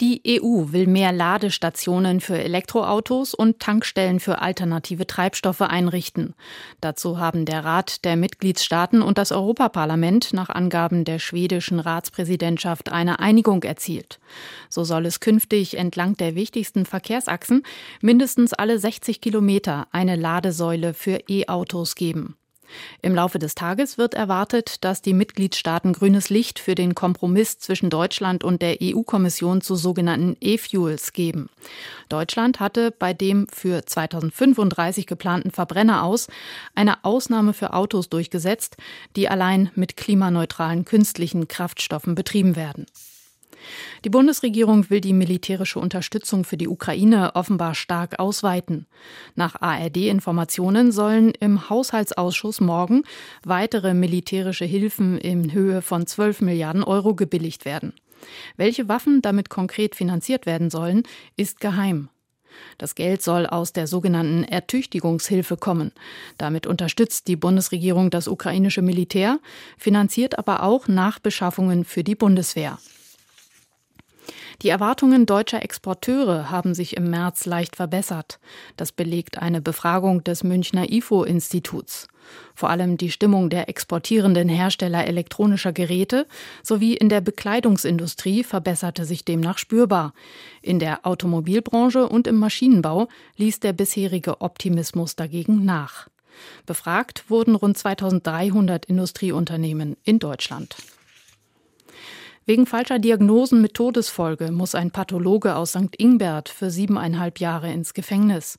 Die 0.00 0.22
EU 0.40 0.70
will 0.70 0.86
mehr 0.86 1.10
Ladestationen 1.10 2.20
für 2.20 2.38
Elektroautos 2.38 3.34
und 3.34 3.58
Tankstellen 3.58 4.20
für 4.20 4.40
alternative 4.40 5.08
Treibstoffe 5.08 5.62
einrichten. 5.62 6.34
Dazu 6.80 7.18
haben 7.18 7.44
der 7.44 7.64
Rat 7.64 8.04
der 8.04 8.14
Mitgliedstaaten 8.14 9.02
und 9.02 9.18
das 9.18 9.32
Europaparlament 9.32 10.32
nach 10.32 10.50
Angaben 10.50 11.04
der 11.04 11.18
schwedischen 11.18 11.80
Ratspräsidentschaft 11.80 12.92
eine 12.92 13.18
Einigung 13.18 13.64
erzielt. 13.64 14.20
So 14.68 14.84
soll 14.84 15.04
es 15.04 15.18
künftig 15.18 15.76
entlang 15.76 16.16
der 16.16 16.36
wichtigsten 16.36 16.86
Verkehrsachsen 16.86 17.64
mindestens 18.00 18.52
alle 18.52 18.78
60 18.78 19.20
Kilometer 19.20 19.88
eine 19.90 20.14
Ladesäule 20.14 20.94
für 20.94 21.18
E-Autos 21.28 21.96
geben. 21.96 22.37
Im 23.02 23.14
Laufe 23.14 23.38
des 23.38 23.54
Tages 23.54 23.98
wird 23.98 24.14
erwartet, 24.14 24.84
dass 24.84 25.02
die 25.02 25.14
Mitgliedstaaten 25.14 25.92
grünes 25.92 26.30
Licht 26.30 26.58
für 26.58 26.74
den 26.74 26.94
Kompromiss 26.94 27.58
zwischen 27.58 27.90
Deutschland 27.90 28.44
und 28.44 28.62
der 28.62 28.78
EU-Kommission 28.82 29.60
zu 29.60 29.76
sogenannten 29.76 30.36
E-Fuels 30.40 31.12
geben. 31.12 31.48
Deutschland 32.08 32.60
hatte 32.60 32.90
bei 32.90 33.14
dem 33.14 33.46
für 33.48 33.84
2035 33.84 35.06
geplanten 35.06 35.50
Verbrenner 35.50 36.02
aus 36.02 36.28
eine 36.74 37.04
Ausnahme 37.04 37.52
für 37.52 37.72
Autos 37.72 38.08
durchgesetzt, 38.08 38.76
die 39.16 39.28
allein 39.28 39.70
mit 39.74 39.96
klimaneutralen 39.96 40.84
künstlichen 40.84 41.48
Kraftstoffen 41.48 42.14
betrieben 42.14 42.56
werden. 42.56 42.86
Die 44.04 44.10
Bundesregierung 44.10 44.90
will 44.90 45.00
die 45.00 45.12
militärische 45.12 45.78
Unterstützung 45.78 46.44
für 46.44 46.56
die 46.56 46.68
Ukraine 46.68 47.34
offenbar 47.34 47.74
stark 47.74 48.18
ausweiten. 48.18 48.86
Nach 49.34 49.60
ARD-Informationen 49.60 50.92
sollen 50.92 51.32
im 51.40 51.68
Haushaltsausschuss 51.68 52.60
morgen 52.60 53.02
weitere 53.44 53.94
militärische 53.94 54.64
Hilfen 54.64 55.18
in 55.18 55.52
Höhe 55.52 55.82
von 55.82 56.06
12 56.06 56.40
Milliarden 56.40 56.84
Euro 56.84 57.14
gebilligt 57.14 57.64
werden. 57.64 57.92
Welche 58.56 58.88
Waffen 58.88 59.22
damit 59.22 59.48
konkret 59.48 59.94
finanziert 59.94 60.46
werden 60.46 60.70
sollen, 60.70 61.02
ist 61.36 61.60
geheim. 61.60 62.08
Das 62.76 62.94
Geld 62.94 63.22
soll 63.22 63.46
aus 63.46 63.72
der 63.72 63.86
sogenannten 63.86 64.44
Ertüchtigungshilfe 64.44 65.56
kommen. 65.56 65.92
Damit 66.38 66.66
unterstützt 66.66 67.28
die 67.28 67.36
Bundesregierung 67.36 68.10
das 68.10 68.28
ukrainische 68.28 68.82
Militär, 68.82 69.38
finanziert 69.76 70.38
aber 70.38 70.62
auch 70.62 70.88
Nachbeschaffungen 70.88 71.84
für 71.84 72.02
die 72.02 72.16
Bundeswehr. 72.16 72.78
Die 74.60 74.70
Erwartungen 74.70 75.24
deutscher 75.24 75.62
Exporteure 75.62 76.50
haben 76.50 76.74
sich 76.74 76.96
im 76.96 77.10
März 77.10 77.46
leicht 77.46 77.76
verbessert. 77.76 78.40
Das 78.76 78.90
belegt 78.90 79.38
eine 79.38 79.60
Befragung 79.60 80.24
des 80.24 80.42
Münchner 80.42 80.90
IFO-Instituts. 80.90 82.08
Vor 82.56 82.68
allem 82.68 82.96
die 82.96 83.12
Stimmung 83.12 83.50
der 83.50 83.68
exportierenden 83.68 84.48
Hersteller 84.48 85.06
elektronischer 85.06 85.72
Geräte 85.72 86.26
sowie 86.64 86.94
in 86.94 87.08
der 87.08 87.20
Bekleidungsindustrie 87.20 88.42
verbesserte 88.42 89.04
sich 89.04 89.24
demnach 89.24 89.58
spürbar. 89.58 90.12
In 90.60 90.80
der 90.80 91.06
Automobilbranche 91.06 92.08
und 92.08 92.26
im 92.26 92.34
Maschinenbau 92.34 93.06
ließ 93.36 93.60
der 93.60 93.74
bisherige 93.74 94.40
Optimismus 94.40 95.14
dagegen 95.14 95.64
nach. 95.64 96.08
Befragt 96.66 97.30
wurden 97.30 97.54
rund 97.54 97.78
2300 97.78 98.86
Industrieunternehmen 98.86 99.96
in 100.02 100.18
Deutschland. 100.18 100.74
Wegen 102.48 102.64
falscher 102.64 102.98
Diagnosen 102.98 103.60
mit 103.60 103.74
Todesfolge 103.74 104.50
muss 104.52 104.74
ein 104.74 104.90
Pathologe 104.90 105.54
aus 105.54 105.72
St. 105.72 105.94
Ingbert 105.98 106.48
für 106.48 106.70
siebeneinhalb 106.70 107.40
Jahre 107.40 107.70
ins 107.70 107.92
Gefängnis. 107.92 108.58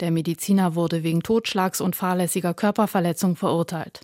Der 0.00 0.10
Mediziner 0.10 0.74
wurde 0.74 1.02
wegen 1.02 1.22
Totschlags 1.22 1.80
und 1.80 1.96
fahrlässiger 1.96 2.52
Körperverletzung 2.52 3.36
verurteilt. 3.36 4.02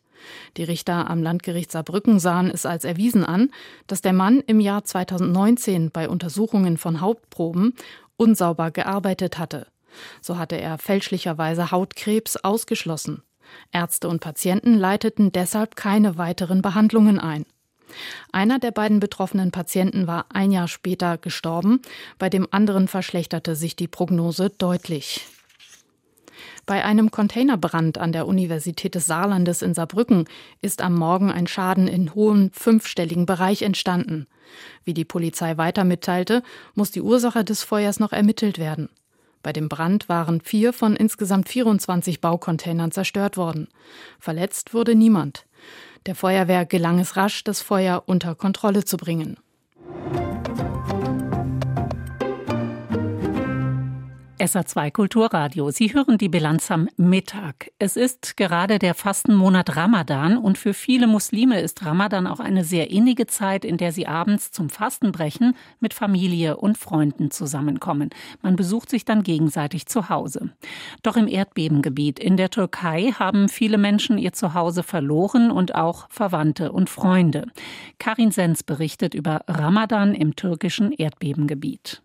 Die 0.56 0.64
Richter 0.64 1.10
am 1.10 1.22
Landgericht 1.22 1.70
Saarbrücken 1.70 2.18
sahen 2.20 2.50
es 2.50 2.64
als 2.64 2.84
erwiesen 2.84 3.22
an, 3.22 3.50
dass 3.86 4.00
der 4.00 4.14
Mann 4.14 4.40
im 4.46 4.60
Jahr 4.60 4.84
2019 4.84 5.90
bei 5.90 6.08
Untersuchungen 6.08 6.78
von 6.78 7.02
Hautproben 7.02 7.74
unsauber 8.16 8.70
gearbeitet 8.70 9.36
hatte. 9.36 9.66
So 10.22 10.38
hatte 10.38 10.58
er 10.58 10.78
fälschlicherweise 10.78 11.70
Hautkrebs 11.70 12.38
ausgeschlossen. 12.38 13.22
Ärzte 13.72 14.08
und 14.08 14.20
Patienten 14.20 14.72
leiteten 14.72 15.32
deshalb 15.32 15.76
keine 15.76 16.16
weiteren 16.16 16.62
Behandlungen 16.62 17.18
ein. 17.18 17.44
Einer 18.32 18.58
der 18.58 18.70
beiden 18.70 19.00
betroffenen 19.00 19.50
Patienten 19.50 20.06
war 20.06 20.26
ein 20.32 20.50
Jahr 20.52 20.68
später 20.68 21.18
gestorben, 21.18 21.80
bei 22.18 22.28
dem 22.28 22.46
anderen 22.50 22.88
verschlechterte 22.88 23.56
sich 23.56 23.76
die 23.76 23.88
Prognose 23.88 24.50
deutlich. 24.50 25.26
Bei 26.66 26.84
einem 26.84 27.10
Containerbrand 27.10 27.96
an 27.96 28.12
der 28.12 28.26
Universität 28.26 28.94
des 28.94 29.06
Saarlandes 29.06 29.62
in 29.62 29.72
Saarbrücken 29.72 30.26
ist 30.60 30.82
am 30.82 30.94
Morgen 30.94 31.30
ein 31.30 31.46
Schaden 31.46 31.88
in 31.88 32.14
hohem 32.14 32.50
fünfstelligen 32.52 33.24
Bereich 33.24 33.62
entstanden. 33.62 34.26
Wie 34.84 34.92
die 34.92 35.06
Polizei 35.06 35.56
weiter 35.56 35.84
mitteilte, 35.84 36.42
muss 36.74 36.90
die 36.90 37.00
Ursache 37.00 37.42
des 37.42 37.62
Feuers 37.62 38.00
noch 38.00 38.12
ermittelt 38.12 38.58
werden. 38.58 38.90
Bei 39.42 39.52
dem 39.52 39.70
Brand 39.70 40.10
waren 40.10 40.42
vier 40.42 40.74
von 40.74 40.94
insgesamt 40.94 41.48
24 41.48 42.20
Baucontainern 42.20 42.90
zerstört 42.90 43.38
worden. 43.38 43.68
Verletzt 44.18 44.74
wurde 44.74 44.94
niemand. 44.94 45.46
Der 46.06 46.14
Feuerwehr 46.14 46.64
gelang 46.66 46.98
es 46.98 47.16
rasch, 47.16 47.44
das 47.44 47.62
Feuer 47.62 48.04
unter 48.06 48.34
Kontrolle 48.34 48.84
zu 48.84 48.96
bringen. 48.96 49.38
SA2 54.38 54.92
Kulturradio. 54.92 55.70
Sie 55.70 55.92
hören 55.92 56.16
die 56.16 56.28
Bilanz 56.28 56.70
am 56.70 56.88
Mittag. 56.96 57.72
Es 57.78 57.96
ist 57.96 58.36
gerade 58.36 58.78
der 58.78 58.94
Fastenmonat 58.94 59.74
Ramadan 59.74 60.38
und 60.38 60.56
für 60.56 60.74
viele 60.74 61.08
Muslime 61.08 61.60
ist 61.60 61.84
Ramadan 61.84 62.28
auch 62.28 62.38
eine 62.38 62.64
sehr 62.64 62.90
innige 62.90 63.26
Zeit, 63.26 63.64
in 63.64 63.76
der 63.76 63.90
sie 63.90 64.06
abends 64.06 64.52
zum 64.52 64.70
Fastenbrechen 64.70 65.56
mit 65.80 65.92
Familie 65.92 66.56
und 66.56 66.78
Freunden 66.78 67.32
zusammenkommen. 67.32 68.10
Man 68.40 68.54
besucht 68.54 68.90
sich 68.90 69.04
dann 69.04 69.24
gegenseitig 69.24 69.86
zu 69.86 70.08
Hause. 70.08 70.50
Doch 71.02 71.16
im 71.16 71.26
Erdbebengebiet 71.26 72.20
in 72.20 72.36
der 72.36 72.50
Türkei 72.50 73.12
haben 73.18 73.48
viele 73.48 73.78
Menschen 73.78 74.18
ihr 74.18 74.32
Zuhause 74.32 74.84
verloren 74.84 75.50
und 75.50 75.74
auch 75.74 76.06
Verwandte 76.10 76.70
und 76.70 76.88
Freunde. 76.88 77.46
Karin 77.98 78.30
Sens 78.30 78.62
berichtet 78.62 79.14
über 79.14 79.40
Ramadan 79.48 80.14
im 80.14 80.36
türkischen 80.36 80.92
Erdbebengebiet. 80.92 82.02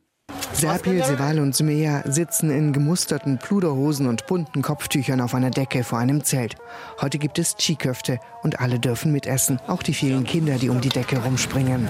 Serpil, 0.54 1.04
Seval 1.04 1.40
und 1.42 1.54
Sumea 1.54 2.04
sitzen 2.06 2.50
in 2.50 2.72
gemusterten 2.72 3.38
Pluderhosen 3.38 4.08
und 4.08 4.28
bunten 4.28 4.62
Kopftüchern 4.62 5.20
auf 5.20 5.36
einer 5.36 5.50
Decke 5.50 5.84
vor 5.84 6.00
einem 6.00 6.24
Zelt. 6.24 6.56
Heute 7.02 7.18
gibt 7.18 7.38
es 7.38 7.58
Chiköfte 7.58 8.20
und 8.44 8.62
alle 8.62 8.80
dürfen 8.80 9.12
mitessen, 9.12 9.60
auch 9.68 9.84
die 9.84 9.94
vielen 9.94 10.24
Kinder, 10.24 10.56
die 10.56 10.70
um 10.70 10.80
die 10.80 10.88
Decke 10.88 11.22
rumspringen. 11.22 11.90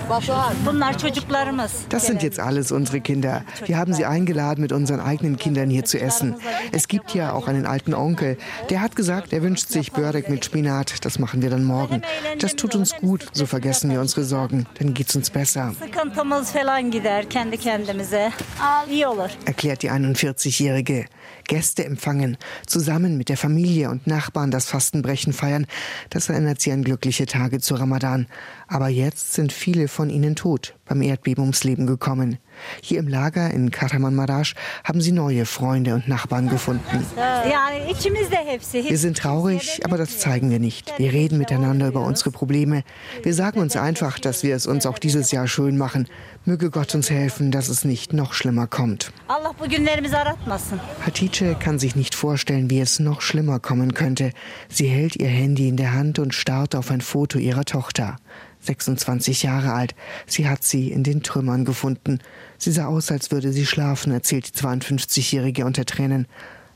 Das 1.89 2.08
sind 2.08 2.24
jetzt 2.24 2.39
alles 2.39 2.72
unsere 2.72 3.02
Kinder. 3.02 3.43
Wir 3.65 3.78
haben 3.78 3.93
sie 3.93 4.06
eingeladen, 4.06 4.62
mit 4.62 4.72
unseren 4.72 5.02
eigenen 5.02 5.38
Kindern 5.38 5.69
hier 5.69 5.86
zu 5.86 6.00
essen. 6.00 6.36
Es 6.72 6.88
gibt 6.88 7.13
ja 7.13 7.34
auch 7.34 7.48
einen 7.48 7.67
alten 7.67 7.93
Onkel, 7.93 8.38
der 8.72 8.82
hat 8.82 8.96
gesagt, 8.96 9.34
er 9.34 9.43
wünscht 9.43 9.67
sich 9.67 9.91
Börek 9.91 10.30
mit 10.30 10.46
Spinat. 10.46 11.06
Das 11.06 11.19
machen 11.19 11.43
wir 11.43 11.52
dann 11.52 11.63
morgen. 11.63 12.02
Das 12.39 12.56
tut 12.56 12.74
uns 12.74 12.96
gut, 12.96 13.28
so 13.34 13.46
vergessen 13.46 13.91
wir 13.91 14.00
unsere 14.00 14.24
Sorgen. 14.24 14.65
Dann 14.80 14.96
geht's 14.96 15.15
uns 15.15 15.30
besser 15.30 15.74
erklärt 19.46 19.84
die 19.84 19.92
41-Jährige. 19.92 21.06
Gäste 21.46 21.84
empfangen, 21.84 22.38
zusammen 22.66 23.18
mit 23.18 23.30
der 23.30 23.38
Familie 23.38 23.90
und 23.90 24.08
Nachbarn 24.08 24.52
das 24.52 24.66
Fastenbrechen 24.66 25.34
feiern, 25.34 25.68
das 26.10 26.30
erinnert 26.30 26.62
sie 26.62 26.72
an 26.72 26.84
glückliche 26.84 27.26
Tage 27.26 27.60
zu 27.60 27.76
Ramadan. 27.76 28.28
Aber 28.74 28.88
jetzt 28.88 29.34
sind 29.34 29.54
viele 29.54 29.88
von 29.88 30.10
ihnen 30.10 30.36
tot, 30.36 30.74
beim 30.86 31.04
Erdbeben 31.04 31.44
ums 31.44 31.64
Leben 31.64 31.86
gekommen. 31.86 32.40
Hier 32.82 32.98
im 33.00 33.08
Lager 33.08 33.52
in 33.52 33.70
Kahraman 33.70 34.16
Maraş 34.16 34.56
haben 34.84 35.00
sie 35.00 35.12
neue 35.12 35.46
Freunde 35.46 35.94
und 35.94 36.08
Nachbarn 36.08 36.50
gefunden. 36.50 37.06
Wir 38.72 38.98
sind 38.98 39.18
traurig, 39.18 39.82
aber 39.86 39.98
das 39.98 40.18
zeigen 40.18 40.50
wir 40.50 40.60
nicht. 40.60 40.92
Wir 40.98 41.14
reden 41.14 41.38
miteinander 41.38 41.88
über 41.88 42.02
unsere 42.02 42.32
Probleme. 42.32 42.84
Wir 43.22 43.36
sagen 43.36 43.60
uns 43.60 43.76
einfach, 43.76 44.18
dass 44.18 44.42
wir 44.42 44.56
es 44.56 44.66
uns 44.66 44.88
auch 44.88 44.98
dieses 44.98 45.32
Jahr 45.32 45.48
schön 45.48 45.78
machen. 45.78 46.08
Möge 46.46 46.72
Gott 46.72 46.96
uns 46.96 47.12
helfen, 47.12 47.52
dass 47.52 47.70
es 47.70 47.86
nicht 47.86 48.12
noch 48.12 48.34
schlimmer 48.34 48.66
kommt. 48.68 49.14
Hatice 51.06 51.56
kann 51.60 51.80
sich 51.80 51.96
nicht 51.96 52.16
vorstellen, 52.16 52.70
wie 52.70 52.80
es 52.80 53.00
noch 53.00 53.22
schlimmer 53.22 53.60
kommen 53.60 53.94
könnte. 53.94 54.32
Sie 54.68 54.88
hält 54.88 55.16
ihr 55.16 55.30
Handy 55.30 55.68
in 55.68 55.78
der 55.78 55.94
Hand 55.94 56.18
und 56.20 56.34
starrt 56.34 56.76
auf 56.76 56.92
ein 56.92 57.02
Foto 57.02 57.38
ihrer 57.38 57.66
Tochter. 57.66 58.18
26 58.62 59.43
Jahre 59.43 59.74
alt. 59.74 59.93
Sie 60.26 60.48
hat 60.48 60.63
sie 60.63 60.91
in 60.91 61.04
den 61.04 61.22
Trümmern 61.22 61.65
gefunden. 61.65 62.19
Sie 62.58 62.72
sah 62.72 62.88
aus, 62.88 63.12
als 63.12 63.32
würde 63.32 63.54
sie 63.54 63.65
schlafen, 63.65 64.12
erzählt 64.12 64.48
die 64.48 64.60
52-Jährige 64.60 65.65
unter 65.65 65.86
Tränen. 65.86 66.28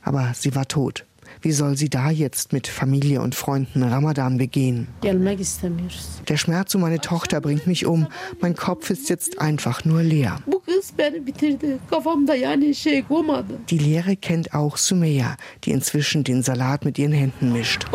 Aber 0.02 0.34
sie 0.36 0.54
war 0.54 0.68
tot. 0.68 1.07
Wie 1.42 1.52
soll 1.52 1.78
sie 1.78 1.90
da 1.90 2.10
jetzt 2.10 2.54
mit 2.54 2.68
Familie 2.68 3.22
und 3.22 3.36
Freunden 3.36 3.84
Ramadan 3.84 4.38
begehen? 4.38 4.88
Der 6.28 6.38
Schmerz 6.38 6.76
um 6.76 6.82
meine 6.82 7.00
Tochter 7.00 7.42
bringt 7.42 7.68
mich 7.68 7.86
um. 7.86 8.08
Mein 8.42 8.56
Kopf 8.56 8.90
ist 8.90 9.10
jetzt 9.10 9.40
einfach 9.40 9.86
nur 9.86 10.02
leer. 10.02 10.40
Die 13.70 13.78
Leere 13.78 14.16
kennt 14.16 14.54
auch 14.54 14.78
Sumeya, 14.78 15.38
die 15.64 15.72
inzwischen 15.72 16.24
den 16.24 16.44
Salat 16.44 16.86
mit 16.86 16.98
ihren 16.98 17.14
Händen 17.14 17.54
mischt. 17.54 17.86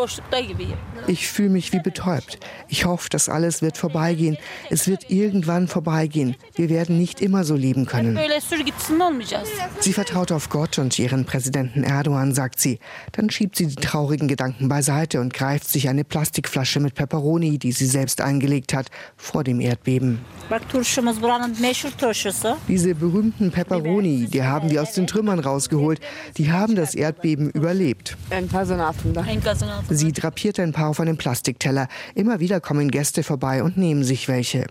Ich 1.07 1.29
fühle 1.29 1.51
mich 1.51 1.73
wie 1.73 1.81
betäubt. 1.81 2.39
Ich 2.69 2.85
hoffe, 2.85 3.09
dass 3.09 3.29
alles 3.29 3.63
wird 3.63 3.77
vorbeigehen. 3.77 4.37
Es 4.71 4.87
wird 4.87 5.11
irgendwann 5.11 5.69
vorbeigehen. 5.69 6.37
Wir 6.55 6.69
werden 6.69 6.99
nicht 6.99 7.21
immer 7.21 7.45
so 7.45 7.55
leben 7.57 7.87
können. 7.87 8.19
Sie 9.81 9.93
vertraut 9.93 10.33
auf 10.33 10.49
Gott 10.49 10.79
und 10.79 10.99
ihren 10.99 11.25
Präsidenten 11.25 11.83
Erdogan, 11.83 12.35
sagt 12.35 12.61
sie. 12.61 12.79
Dann 13.13 13.31
schiebt 13.33 13.57
sie 13.57 13.67
die 13.67 13.75
traurigen 13.75 14.29
Gedanken 14.29 14.69
beiseite 14.69 15.21
und 15.21 15.35
greift 15.35 15.69
sich 15.69 15.89
eine 15.89 16.05
Plastikflasche 16.05 16.81
mit 16.81 16.95
Peperoni, 16.95 17.59
die 17.59 17.73
sie 17.73 17.87
selbst 17.87 18.21
eingelegt 18.21 18.75
hat, 18.75 18.89
vor 19.17 19.43
dem 19.43 19.61
Erdbeben. 19.61 20.21
Diese 22.69 22.95
berühmten 22.95 23.51
Peperoni, 23.51 24.27
die 24.27 24.43
haben 24.43 24.71
wir 24.71 24.83
aus 24.83 24.93
den 24.93 25.07
Trümmern 25.07 25.39
rausgeholt. 25.39 26.01
Die 26.37 26.53
haben 26.53 26.75
das 26.77 26.95
Erdbeben 26.95 27.51
überlebt. 27.51 28.17
Sie 29.91 30.13
drapiert 30.13 30.61
ein 30.61 30.73
paar 30.73 30.89
auf 30.89 31.01
einem 31.01 31.17
Plastikteller. 31.17 31.89
Immer 32.15 32.41
wieder 32.41 32.61
kommen 32.61 32.91
Gäste 32.91 33.23
vorbei 33.23 33.63
und 33.63 33.77
nehmen 33.77 34.05
sich 34.05 34.29
welche. 34.29 34.67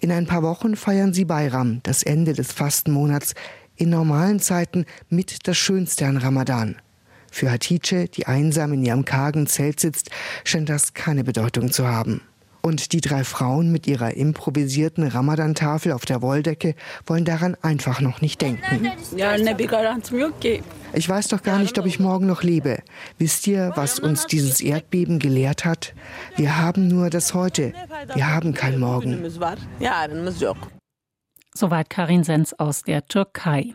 In 0.00 0.10
ein 0.10 0.26
paar 0.26 0.42
Wochen 0.42 0.76
feiern 0.76 1.14
sie 1.14 1.24
Bayram, 1.24 1.80
das 1.82 2.02
Ende 2.02 2.32
des 2.32 2.52
Fastenmonats, 2.52 3.34
in 3.76 3.90
normalen 3.90 4.40
Zeiten 4.40 4.86
mit 5.08 5.46
das 5.46 5.56
Schönste 5.56 6.06
an 6.06 6.16
Ramadan. 6.16 6.76
Für 7.36 7.50
Hatice, 7.50 8.08
die 8.08 8.26
einsam 8.26 8.72
in 8.72 8.82
ihrem 8.82 9.04
kargen 9.04 9.46
Zelt 9.46 9.78
sitzt, 9.78 10.08
scheint 10.42 10.70
das 10.70 10.94
keine 10.94 11.22
Bedeutung 11.22 11.70
zu 11.70 11.86
haben. 11.86 12.22
Und 12.62 12.94
die 12.94 13.02
drei 13.02 13.24
Frauen 13.24 13.70
mit 13.70 13.86
ihrer 13.86 14.14
improvisierten 14.14 15.06
Ramadan-Tafel 15.06 15.92
auf 15.92 16.06
der 16.06 16.22
Wolldecke 16.22 16.74
wollen 17.04 17.26
daran 17.26 17.54
einfach 17.60 18.00
noch 18.00 18.22
nicht 18.22 18.40
denken. 18.40 18.90
Ich 20.94 21.08
weiß 21.10 21.28
doch 21.28 21.42
gar 21.42 21.58
nicht, 21.58 21.78
ob 21.78 21.84
ich 21.84 22.00
morgen 22.00 22.26
noch 22.26 22.42
lebe. 22.42 22.78
Wisst 23.18 23.46
ihr, 23.46 23.70
was 23.74 23.98
uns 23.98 24.26
dieses 24.26 24.62
Erdbeben 24.62 25.18
gelehrt 25.18 25.66
hat? 25.66 25.92
Wir 26.36 26.56
haben 26.56 26.88
nur 26.88 27.10
das 27.10 27.34
Heute. 27.34 27.74
Wir 28.14 28.34
haben 28.34 28.54
kein 28.54 28.80
Morgen. 28.80 29.22
Soweit 31.52 31.90
Karin 31.90 32.24
Sens 32.24 32.58
aus 32.58 32.82
der 32.82 33.06
Türkei. 33.06 33.74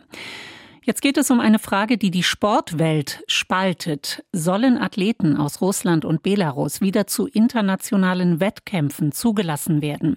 Jetzt 0.84 1.00
geht 1.00 1.16
es 1.16 1.30
um 1.30 1.38
eine 1.38 1.60
Frage, 1.60 1.96
die 1.96 2.10
die 2.10 2.24
Sportwelt 2.24 3.22
spaltet. 3.28 4.24
Sollen 4.32 4.76
Athleten 4.76 5.36
aus 5.36 5.60
Russland 5.60 6.04
und 6.04 6.24
Belarus 6.24 6.80
wieder 6.80 7.06
zu 7.06 7.28
internationalen 7.28 8.40
Wettkämpfen 8.40 9.12
zugelassen 9.12 9.80
werden? 9.80 10.16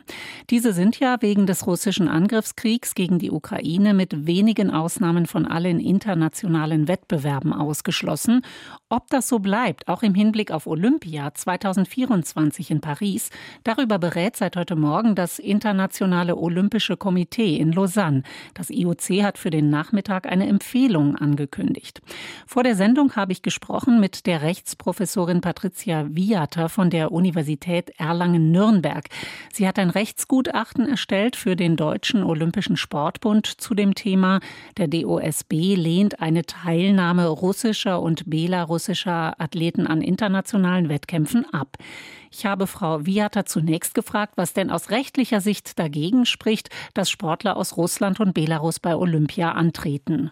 Diese 0.49 0.73
sind 0.73 0.99
ja 0.99 1.21
wegen 1.21 1.45
des 1.45 1.67
russischen 1.67 2.07
Angriffskriegs 2.07 2.95
gegen 2.95 3.19
die 3.19 3.29
Ukraine 3.29 3.93
mit 3.93 4.25
wenigen 4.25 4.71
Ausnahmen 4.71 5.27
von 5.27 5.45
allen 5.45 5.79
internationalen 5.79 6.87
Wettbewerben 6.87 7.53
ausgeschlossen. 7.53 8.41
Ob 8.89 9.07
das 9.11 9.27
so 9.27 9.37
bleibt, 9.37 9.87
auch 9.87 10.01
im 10.01 10.15
Hinblick 10.15 10.49
auf 10.49 10.65
Olympia 10.65 11.31
2024 11.31 12.71
in 12.71 12.81
Paris, 12.81 13.29
darüber 13.63 13.99
berät 13.99 14.35
seit 14.35 14.55
heute 14.55 14.75
Morgen 14.75 15.13
das 15.13 15.37
Internationale 15.37 16.35
Olympische 16.35 16.97
Komitee 16.97 17.57
in 17.57 17.71
Lausanne. 17.71 18.23
Das 18.55 18.71
IOC 18.71 19.21
hat 19.21 19.37
für 19.37 19.51
den 19.51 19.69
Nachmittag 19.69 20.25
eine 20.25 20.54
Empfehlung 20.55 21.17
angekündigt. 21.17 22.01
Vor 22.47 22.63
der 22.63 22.77
Sendung 22.77 23.17
habe 23.17 23.33
ich 23.33 23.41
gesprochen 23.41 23.99
mit 23.99 24.25
der 24.25 24.41
Rechtsprofessorin 24.41 25.41
Patricia 25.41 26.05
Viater 26.09 26.69
von 26.69 26.89
der 26.89 27.11
Universität 27.11 27.91
Erlangen-Nürnberg. 27.97 29.09
Sie 29.51 29.67
hat 29.67 29.77
ein 29.77 29.89
Rechtsgutachten 29.89 30.87
erstellt 30.87 31.35
für 31.35 31.57
den 31.57 31.75
Deutschen 31.75 32.23
Olympischen 32.23 32.77
Sportbund 32.77 33.47
zu 33.47 33.73
dem 33.75 33.95
Thema. 33.95 34.39
Der 34.77 34.87
DOSB 34.87 35.75
lehnt 35.75 36.21
eine 36.21 36.43
Teilnahme 36.43 37.27
russischer 37.27 38.01
und 38.01 38.29
belarussischer 38.29 39.35
Athleten 39.41 39.87
an 39.87 40.01
internationalen 40.01 40.87
Wettkämpfen 40.87 41.45
ab. 41.53 41.75
Ich 42.31 42.45
habe 42.45 42.65
Frau 42.65 43.05
Viata 43.05 43.45
zunächst 43.45 43.93
gefragt, 43.93 44.33
was 44.37 44.53
denn 44.53 44.69
aus 44.69 44.89
rechtlicher 44.89 45.41
Sicht 45.41 45.77
dagegen 45.79 46.25
spricht, 46.25 46.69
dass 46.93 47.09
Sportler 47.09 47.57
aus 47.57 47.75
Russland 47.75 48.21
und 48.21 48.33
Belarus 48.33 48.79
bei 48.79 48.95
Olympia 48.95 49.51
antreten. 49.51 50.31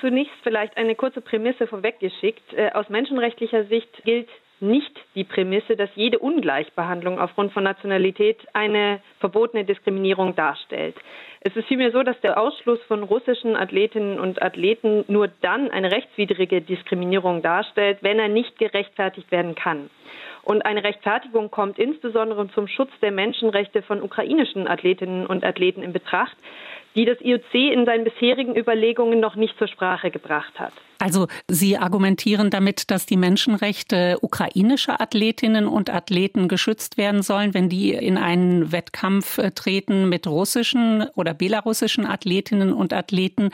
Zunächst 0.00 0.34
vielleicht 0.42 0.76
eine 0.76 0.94
kurze 0.94 1.20
Prämisse 1.20 1.66
vorweggeschickt. 1.66 2.52
Äh, 2.52 2.70
aus 2.72 2.88
menschenrechtlicher 2.88 3.64
Sicht 3.64 3.88
gilt 4.04 4.28
nicht 4.60 4.92
die 5.14 5.24
Prämisse, 5.24 5.76
dass 5.76 5.90
jede 5.94 6.18
Ungleichbehandlung 6.18 7.18
aufgrund 7.18 7.52
von 7.52 7.64
Nationalität 7.64 8.38
eine 8.54 9.00
verbotene 9.20 9.64
Diskriminierung 9.64 10.34
darstellt. 10.34 10.96
Es 11.40 11.54
ist 11.54 11.68
vielmehr 11.68 11.92
so, 11.92 12.02
dass 12.02 12.18
der 12.20 12.40
Ausschluss 12.40 12.80
von 12.88 13.02
russischen 13.02 13.54
Athletinnen 13.54 14.18
und 14.18 14.40
Athleten 14.42 15.04
nur 15.08 15.28
dann 15.42 15.70
eine 15.70 15.92
rechtswidrige 15.92 16.62
Diskriminierung 16.62 17.42
darstellt, 17.42 17.98
wenn 18.00 18.18
er 18.18 18.28
nicht 18.28 18.58
gerechtfertigt 18.58 19.30
werden 19.30 19.54
kann. 19.54 19.90
Und 20.42 20.64
eine 20.64 20.84
Rechtfertigung 20.84 21.50
kommt 21.50 21.78
insbesondere 21.78 22.48
zum 22.52 22.68
Schutz 22.68 22.90
der 23.02 23.10
Menschenrechte 23.10 23.82
von 23.82 24.00
ukrainischen 24.00 24.68
Athletinnen 24.68 25.26
und 25.26 25.44
Athleten 25.44 25.82
in 25.82 25.92
Betracht, 25.92 26.36
die 26.96 27.04
das 27.04 27.20
IOC 27.20 27.54
in 27.54 27.84
seinen 27.84 28.04
bisherigen 28.04 28.56
Überlegungen 28.56 29.20
noch 29.20 29.36
nicht 29.36 29.56
zur 29.58 29.68
Sprache 29.68 30.10
gebracht 30.10 30.58
hat. 30.58 30.72
Also 30.98 31.28
Sie 31.48 31.76
argumentieren 31.76 32.50
damit, 32.50 32.90
dass 32.90 33.06
die 33.06 33.16
Menschenrechte 33.16 34.18
ukrainischer 34.22 35.00
Athletinnen 35.00 35.66
und 35.66 35.90
Athleten 35.90 36.48
geschützt 36.48 36.96
werden 36.96 37.22
sollen, 37.22 37.54
wenn 37.54 37.68
die 37.68 37.92
in 37.92 38.18
einen 38.18 38.72
Wettkampf 38.72 39.38
äh, 39.38 39.50
treten 39.50 40.08
mit 40.08 40.26
russischen 40.26 41.06
oder 41.14 41.34
belarussischen 41.34 42.06
Athletinnen 42.06 42.72
und 42.72 42.92
Athleten. 42.92 43.50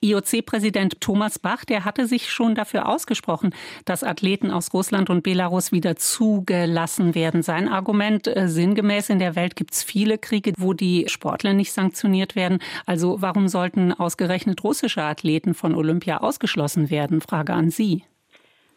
IOC-Präsident 0.00 1.00
Thomas 1.00 1.38
Bach, 1.38 1.64
der 1.64 1.84
hatte 1.84 2.06
sich 2.06 2.30
schon 2.30 2.54
dafür 2.54 2.88
ausgesprochen, 2.88 3.54
dass 3.84 4.02
Athleten 4.02 4.50
aus 4.50 4.72
Russland 4.72 5.10
und 5.10 5.22
Belarus 5.22 5.72
wieder 5.72 5.96
zugelassen 5.96 7.14
werden. 7.14 7.42
Sein 7.42 7.68
Argument 7.68 8.26
äh, 8.26 8.48
sinngemäß 8.48 9.10
in 9.10 9.18
der 9.18 9.36
Welt 9.36 9.56
gibt 9.56 9.74
es 9.74 9.82
viele 9.82 10.18
Kriege, 10.18 10.52
wo 10.56 10.72
die 10.72 11.06
Sportler 11.08 11.52
nicht 11.52 11.72
sanktioniert 11.72 12.36
werden. 12.36 12.58
Also 12.86 13.20
warum 13.20 13.48
sollten 13.48 13.92
ausgerechnet 13.92 14.64
russische 14.64 15.02
Athleten 15.02 15.54
von 15.54 15.74
Olympia 15.74 16.18
ausgeschlossen 16.18 16.77
werden? 16.90 17.20
Frage 17.20 17.52
an 17.52 17.70
Sie. 17.70 18.04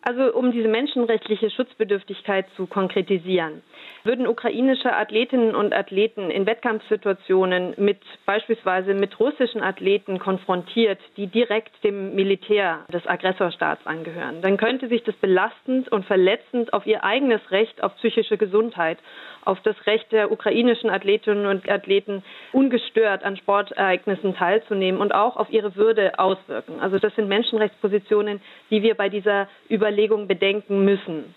Also 0.03 0.33
um 0.33 0.51
diese 0.51 0.67
menschenrechtliche 0.67 1.51
Schutzbedürftigkeit 1.51 2.47
zu 2.55 2.65
konkretisieren. 2.65 3.61
Würden 4.03 4.25
ukrainische 4.25 4.91
Athletinnen 4.91 5.53
und 5.53 5.73
Athleten 5.73 6.31
in 6.31 6.47
Wettkampfsituationen 6.47 7.75
mit 7.77 7.99
beispielsweise 8.25 8.95
mit 8.95 9.19
russischen 9.19 9.61
Athleten 9.61 10.17
konfrontiert, 10.17 10.97
die 11.17 11.27
direkt 11.27 11.83
dem 11.83 12.15
Militär 12.15 12.79
des 12.91 13.05
Aggressorstaats 13.05 13.85
angehören, 13.85 14.41
dann 14.41 14.57
könnte 14.57 14.87
sich 14.87 15.03
das 15.03 15.15
belastend 15.17 15.91
und 15.91 16.05
verletzend 16.05 16.73
auf 16.73 16.87
ihr 16.87 17.03
eigenes 17.03 17.41
Recht 17.51 17.83
auf 17.83 17.95
psychische 17.97 18.37
Gesundheit 18.37 18.97
auf 19.45 19.59
das 19.61 19.75
Recht 19.85 20.11
der 20.11 20.31
ukrainischen 20.31 20.89
Athletinnen 20.89 21.45
und 21.45 21.69
Athleten 21.69 22.23
ungestört 22.51 23.23
an 23.23 23.37
Sportereignissen 23.37 24.35
teilzunehmen 24.35 25.01
und 25.01 25.13
auch 25.13 25.37
auf 25.37 25.49
ihre 25.49 25.75
Würde 25.75 26.19
auswirken. 26.19 26.79
Also 26.79 26.99
das 26.99 27.15
sind 27.15 27.27
Menschenrechtspositionen, 27.27 28.41
die 28.69 28.83
wir 28.83 28.95
bei 28.95 29.09
dieser 29.09 29.47
Überlegung 29.69 30.27
bedenken 30.27 30.85
müssen. 30.85 31.35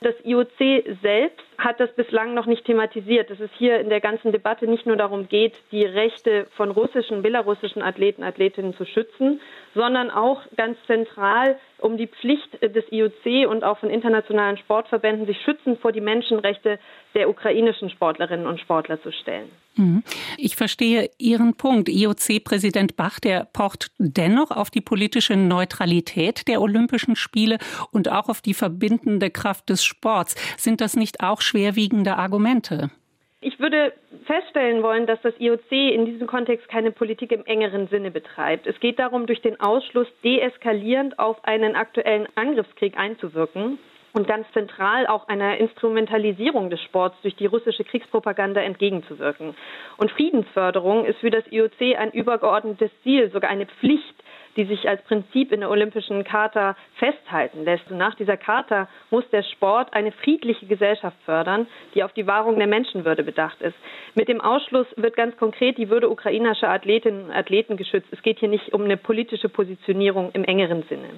Das 0.00 0.14
IOC 0.24 0.98
selbst 1.00 1.46
hat 1.56 1.80
das 1.80 1.90
bislang 1.94 2.34
noch 2.34 2.44
nicht 2.44 2.66
thematisiert, 2.66 3.30
dass 3.30 3.40
es 3.40 3.50
hier 3.56 3.80
in 3.80 3.88
der 3.88 4.00
ganzen 4.00 4.30
Debatte 4.30 4.66
nicht 4.66 4.84
nur 4.84 4.96
darum 4.96 5.28
geht, 5.28 5.54
die 5.72 5.84
Rechte 5.84 6.46
von 6.54 6.70
russischen, 6.70 7.22
belarussischen 7.22 7.80
Athleten, 7.82 8.22
Athletinnen 8.22 8.74
zu 8.74 8.84
schützen, 8.84 9.40
sondern 9.74 10.10
auch 10.10 10.42
ganz 10.56 10.76
zentral 10.86 11.58
um 11.78 11.96
die 11.96 12.06
Pflicht 12.06 12.52
des 12.62 12.84
IOC 12.90 13.48
und 13.48 13.64
auch 13.64 13.78
von 13.78 13.90
internationalen 13.90 14.56
Sportverbänden, 14.56 15.26
sich 15.26 15.40
schützend 15.44 15.80
vor 15.80 15.92
die 15.92 16.00
Menschenrechte 16.00 16.78
der 17.14 17.28
ukrainischen 17.28 17.90
Sportlerinnen 17.90 18.46
und 18.46 18.60
Sportler 18.60 19.00
zu 19.02 19.12
stellen. 19.12 19.50
Mhm. 19.76 20.02
Ich 20.38 20.56
verstehe 20.56 21.10
Ihren 21.18 21.54
Punkt. 21.54 21.88
IOC-Präsident 21.88 22.96
Bach, 22.96 23.20
der 23.20 23.46
pocht 23.52 23.90
dennoch 23.98 24.50
auf 24.50 24.70
die 24.70 24.80
politische 24.80 25.36
Neutralität 25.36 26.48
der 26.48 26.60
Olympischen 26.60 27.16
Spiele 27.16 27.58
und 27.92 28.10
auch 28.10 28.28
auf 28.28 28.40
die 28.40 28.54
verbindende 28.54 29.30
Kraft 29.30 29.68
des 29.68 29.84
Sports. 29.84 30.34
Sind 30.56 30.80
das 30.80 30.96
nicht 30.96 31.20
auch 31.20 31.40
schwerwiegende 31.40 32.16
Argumente? 32.16 32.90
Ich 33.40 33.60
würde 33.60 33.92
feststellen 34.24 34.82
wollen, 34.82 35.06
dass 35.06 35.20
das 35.20 35.34
IOC 35.38 35.70
in 35.70 36.06
diesem 36.06 36.26
Kontext 36.26 36.68
keine 36.68 36.90
Politik 36.90 37.32
im 37.32 37.44
engeren 37.44 37.86
Sinne 37.88 38.10
betreibt. 38.10 38.66
Es 38.66 38.80
geht 38.80 38.98
darum, 38.98 39.26
durch 39.26 39.42
den 39.42 39.60
Ausschluss 39.60 40.08
deeskalierend 40.24 41.18
auf 41.18 41.44
einen 41.44 41.76
aktuellen 41.76 42.26
Angriffskrieg 42.34 42.96
einzuwirken 42.96 43.78
und 44.14 44.26
ganz 44.26 44.50
zentral 44.52 45.06
auch 45.06 45.28
einer 45.28 45.58
Instrumentalisierung 45.58 46.70
des 46.70 46.80
Sports 46.80 47.16
durch 47.20 47.36
die 47.36 47.44
russische 47.44 47.84
Kriegspropaganda 47.84 48.62
entgegenzuwirken. 48.62 49.54
Und 49.98 50.10
Friedensförderung 50.12 51.04
ist 51.04 51.18
für 51.18 51.30
das 51.30 51.44
IOC 51.50 51.98
ein 51.98 52.12
übergeordnetes 52.12 52.90
Ziel, 53.02 53.30
sogar 53.30 53.50
eine 53.50 53.66
Pflicht, 53.66 54.14
die 54.56 54.64
sich 54.64 54.88
als 54.88 55.02
Prinzip 55.02 55.52
in 55.52 55.60
der 55.60 55.70
Olympischen 55.70 56.24
Charta 56.24 56.76
festhalten 56.96 57.64
lässt. 57.64 57.90
Und 57.90 57.98
nach 57.98 58.14
dieser 58.14 58.36
Charta 58.36 58.88
muss 59.10 59.28
der 59.30 59.42
Sport 59.42 59.92
eine 59.92 60.12
friedliche 60.12 60.66
Gesellschaft 60.66 61.16
fördern, 61.24 61.66
die 61.94 62.02
auf 62.02 62.12
die 62.12 62.26
Wahrung 62.26 62.58
der 62.58 62.66
Menschenwürde 62.66 63.22
bedacht 63.22 63.60
ist. 63.60 63.76
Mit 64.14 64.28
dem 64.28 64.40
Ausschluss 64.40 64.86
wird 64.96 65.16
ganz 65.16 65.36
konkret 65.36 65.78
die 65.78 65.90
Würde 65.90 66.08
ukrainischer 66.08 66.68
Athletinnen 66.68 67.26
und 67.26 67.32
Athleten 67.32 67.76
geschützt. 67.76 68.08
Es 68.10 68.22
geht 68.22 68.38
hier 68.38 68.48
nicht 68.48 68.72
um 68.72 68.82
eine 68.82 68.96
politische 68.96 69.48
Positionierung 69.48 70.30
im 70.32 70.44
engeren 70.44 70.82
Sinne. 70.84 71.08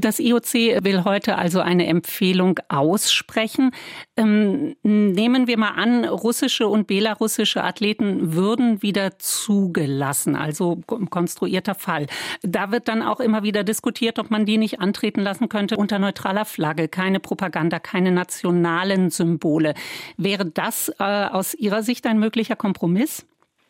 Das 0.00 0.18
IOC 0.18 0.84
will 0.84 1.04
heute 1.04 1.36
also 1.36 1.60
eine 1.60 1.86
Empfehlung 1.86 2.58
aussprechen. 2.68 3.70
Ähm, 4.16 4.76
nehmen 4.82 5.46
wir 5.46 5.58
mal 5.58 5.70
an, 5.70 6.04
russische 6.04 6.68
und 6.68 6.86
belarussische 6.86 7.64
Athleten 7.64 8.34
würden 8.34 8.82
wieder 8.82 9.18
zugelassen, 9.18 10.36
also 10.36 10.80
konstruierter 11.10 11.74
Fall. 11.74 12.06
Da 12.42 12.72
wird 12.72 12.88
dann 12.88 13.02
auch 13.02 13.20
immer 13.20 13.42
wieder 13.42 13.64
diskutiert, 13.64 14.18
ob 14.18 14.30
man 14.30 14.46
die 14.46 14.58
nicht 14.58 14.80
antreten 14.80 15.20
lassen 15.22 15.48
könnte 15.48 15.76
unter 15.76 15.98
neutraler 15.98 16.44
Flagge, 16.44 16.88
keine 16.88 17.20
Propaganda, 17.20 17.78
keine 17.78 18.12
nationalen 18.12 19.10
Symbole. 19.10 19.74
Wäre 20.16 20.46
das 20.46 20.92
äh, 20.98 21.04
aus 21.04 21.54
Ihrer 21.54 21.82
Sicht 21.82 22.06
ein 22.06 22.18
möglicher 22.18 22.56
Kompromiss? 22.56 23.26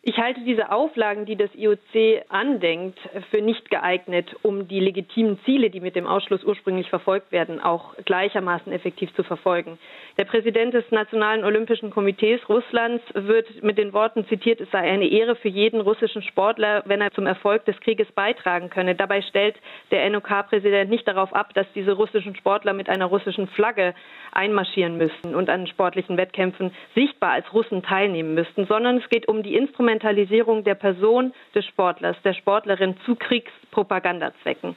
Ich 0.09 0.15
halte 0.19 0.39
diese 0.39 0.71
Auflagen, 0.71 1.25
die 1.25 1.35
das 1.35 1.49
IOC 1.53 2.23
andenkt, 2.29 2.97
für 3.29 3.41
nicht 3.41 3.69
geeignet, 3.69 4.33
um 4.41 4.65
die 4.65 4.79
legitimen 4.79 5.37
Ziele, 5.43 5.69
die 5.69 5.81
mit 5.81 5.97
dem 5.97 6.07
Ausschluss 6.07 6.45
ursprünglich 6.45 6.89
verfolgt 6.89 7.33
werden, 7.33 7.59
auch 7.59 7.93
gleichermaßen 8.05 8.71
effektiv 8.71 9.13
zu 9.15 9.23
verfolgen. 9.23 9.77
Der 10.17 10.25
Präsident 10.25 10.73
des 10.73 10.89
Nationalen 10.89 11.45
Olympischen 11.45 11.91
Komitees 11.91 12.41
Russlands 12.49 13.03
wird 13.13 13.61
mit 13.61 13.77
den 13.77 13.93
Worten 13.93 14.25
zitiert, 14.27 14.59
es 14.59 14.71
sei 14.71 14.79
eine 14.79 15.07
Ehre 15.07 15.35
für 15.35 15.47
jeden 15.47 15.79
russischen 15.79 16.23
Sportler, 16.23 16.81
wenn 16.87 17.01
er 17.01 17.11
zum 17.11 17.27
Erfolg 17.27 17.65
des 17.65 17.79
Krieges 17.81 18.11
beitragen 18.13 18.71
könne. 18.71 18.95
Dabei 18.95 19.21
stellt 19.21 19.57
der 19.91 20.09
NOK-Präsident 20.09 20.89
nicht 20.89 21.07
darauf 21.07 21.35
ab, 21.35 21.53
dass 21.53 21.67
diese 21.75 21.91
russischen 21.91 22.35
Sportler 22.35 22.73
mit 22.73 22.89
einer 22.89 23.05
russischen 23.05 23.47
Flagge 23.47 23.93
einmarschieren 24.31 24.97
müssten 24.97 25.35
und 25.35 25.51
an 25.51 25.67
sportlichen 25.67 26.17
Wettkämpfen 26.17 26.71
sichtbar 26.95 27.33
als 27.33 27.53
Russen 27.53 27.83
teilnehmen 27.83 28.33
müssten, 28.33 28.65
sondern 28.65 28.97
es 28.97 29.07
geht 29.09 29.27
um 29.27 29.43
die 29.43 29.55
Instrumentalisierung 29.55 30.63
der 30.63 30.75
Person 30.75 31.31
des 31.53 31.63
Sportlers, 31.65 32.17
der 32.23 32.33
Sportlerin 32.33 32.95
zu 33.05 33.15
Kriegspropagandazwecken. 33.15 34.75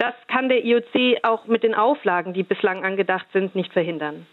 Das 0.00 0.14
kann 0.28 0.48
der 0.48 0.64
IOC 0.64 1.18
auch 1.24 1.46
mit 1.46 1.62
den 1.62 1.74
Auflagen, 1.74 2.32
die 2.32 2.42
bislang 2.42 2.86
angedacht 2.86 3.26
sind, 3.34 3.54
nicht 3.54 3.70
verhindern. 3.70 4.26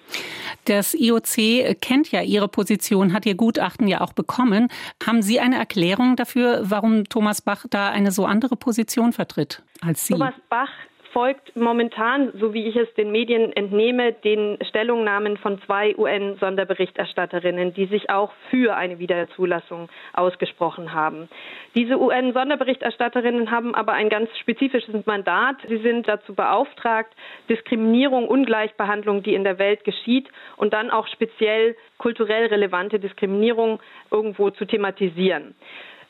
Das 0.67 0.93
IOC 0.93 1.79
kennt 1.79 2.11
ja 2.11 2.21
Ihre 2.21 2.49
Position, 2.49 3.13
hat 3.13 3.25
Ihr 3.25 3.35
Gutachten 3.35 3.87
ja 3.87 4.01
auch 4.01 4.11
bekommen. 4.11 4.67
Haben 5.05 5.21
Sie 5.21 5.39
eine 5.39 5.55
Erklärung 5.55 6.17
dafür, 6.17 6.59
warum 6.63 7.05
Thomas 7.05 7.41
Bach 7.41 7.65
da 7.69 7.89
eine 7.89 8.11
so 8.11 8.25
andere 8.25 8.57
Position 8.57 9.13
vertritt 9.13 9.63
als 9.79 10.05
Sie? 10.05 10.13
Thomas 10.13 10.33
Bach 10.49 10.69
folgt 11.17 11.55
momentan, 11.55 12.31
so 12.39 12.53
wie 12.53 12.67
ich 12.67 12.75
es 12.75 12.93
den 12.93 13.11
Medien 13.11 13.51
entnehme, 13.51 14.13
den 14.13 14.59
Stellungnahmen 14.69 15.37
von 15.37 15.59
zwei 15.63 15.97
UN-Sonderberichterstatterinnen, 15.97 17.73
die 17.73 17.87
sich 17.87 18.11
auch 18.11 18.31
für 18.51 18.75
eine 18.75 18.99
Wiederzulassung 18.99 19.89
ausgesprochen 20.13 20.93
haben. 20.93 21.27
Diese 21.73 21.99
UN-Sonderberichterstatterinnen 21.99 23.49
haben 23.49 23.73
aber 23.73 23.93
ein 23.93 24.09
ganz 24.09 24.29
spezifisches 24.37 25.07
Mandat. 25.07 25.55
Sie 25.67 25.79
sind 25.79 26.07
dazu 26.07 26.35
beauftragt, 26.35 27.11
Diskriminierung, 27.49 28.27
Ungleichbehandlung, 28.27 29.23
die 29.23 29.33
in 29.33 29.43
der 29.43 29.57
Welt 29.57 29.83
geschieht, 29.85 30.29
und 30.55 30.71
dann 30.73 30.91
auch 30.91 31.07
speziell 31.07 31.75
kulturell 31.97 32.45
relevante 32.45 32.99
Diskriminierung 32.99 33.79
irgendwo 34.11 34.51
zu 34.51 34.65
thematisieren. 34.65 35.55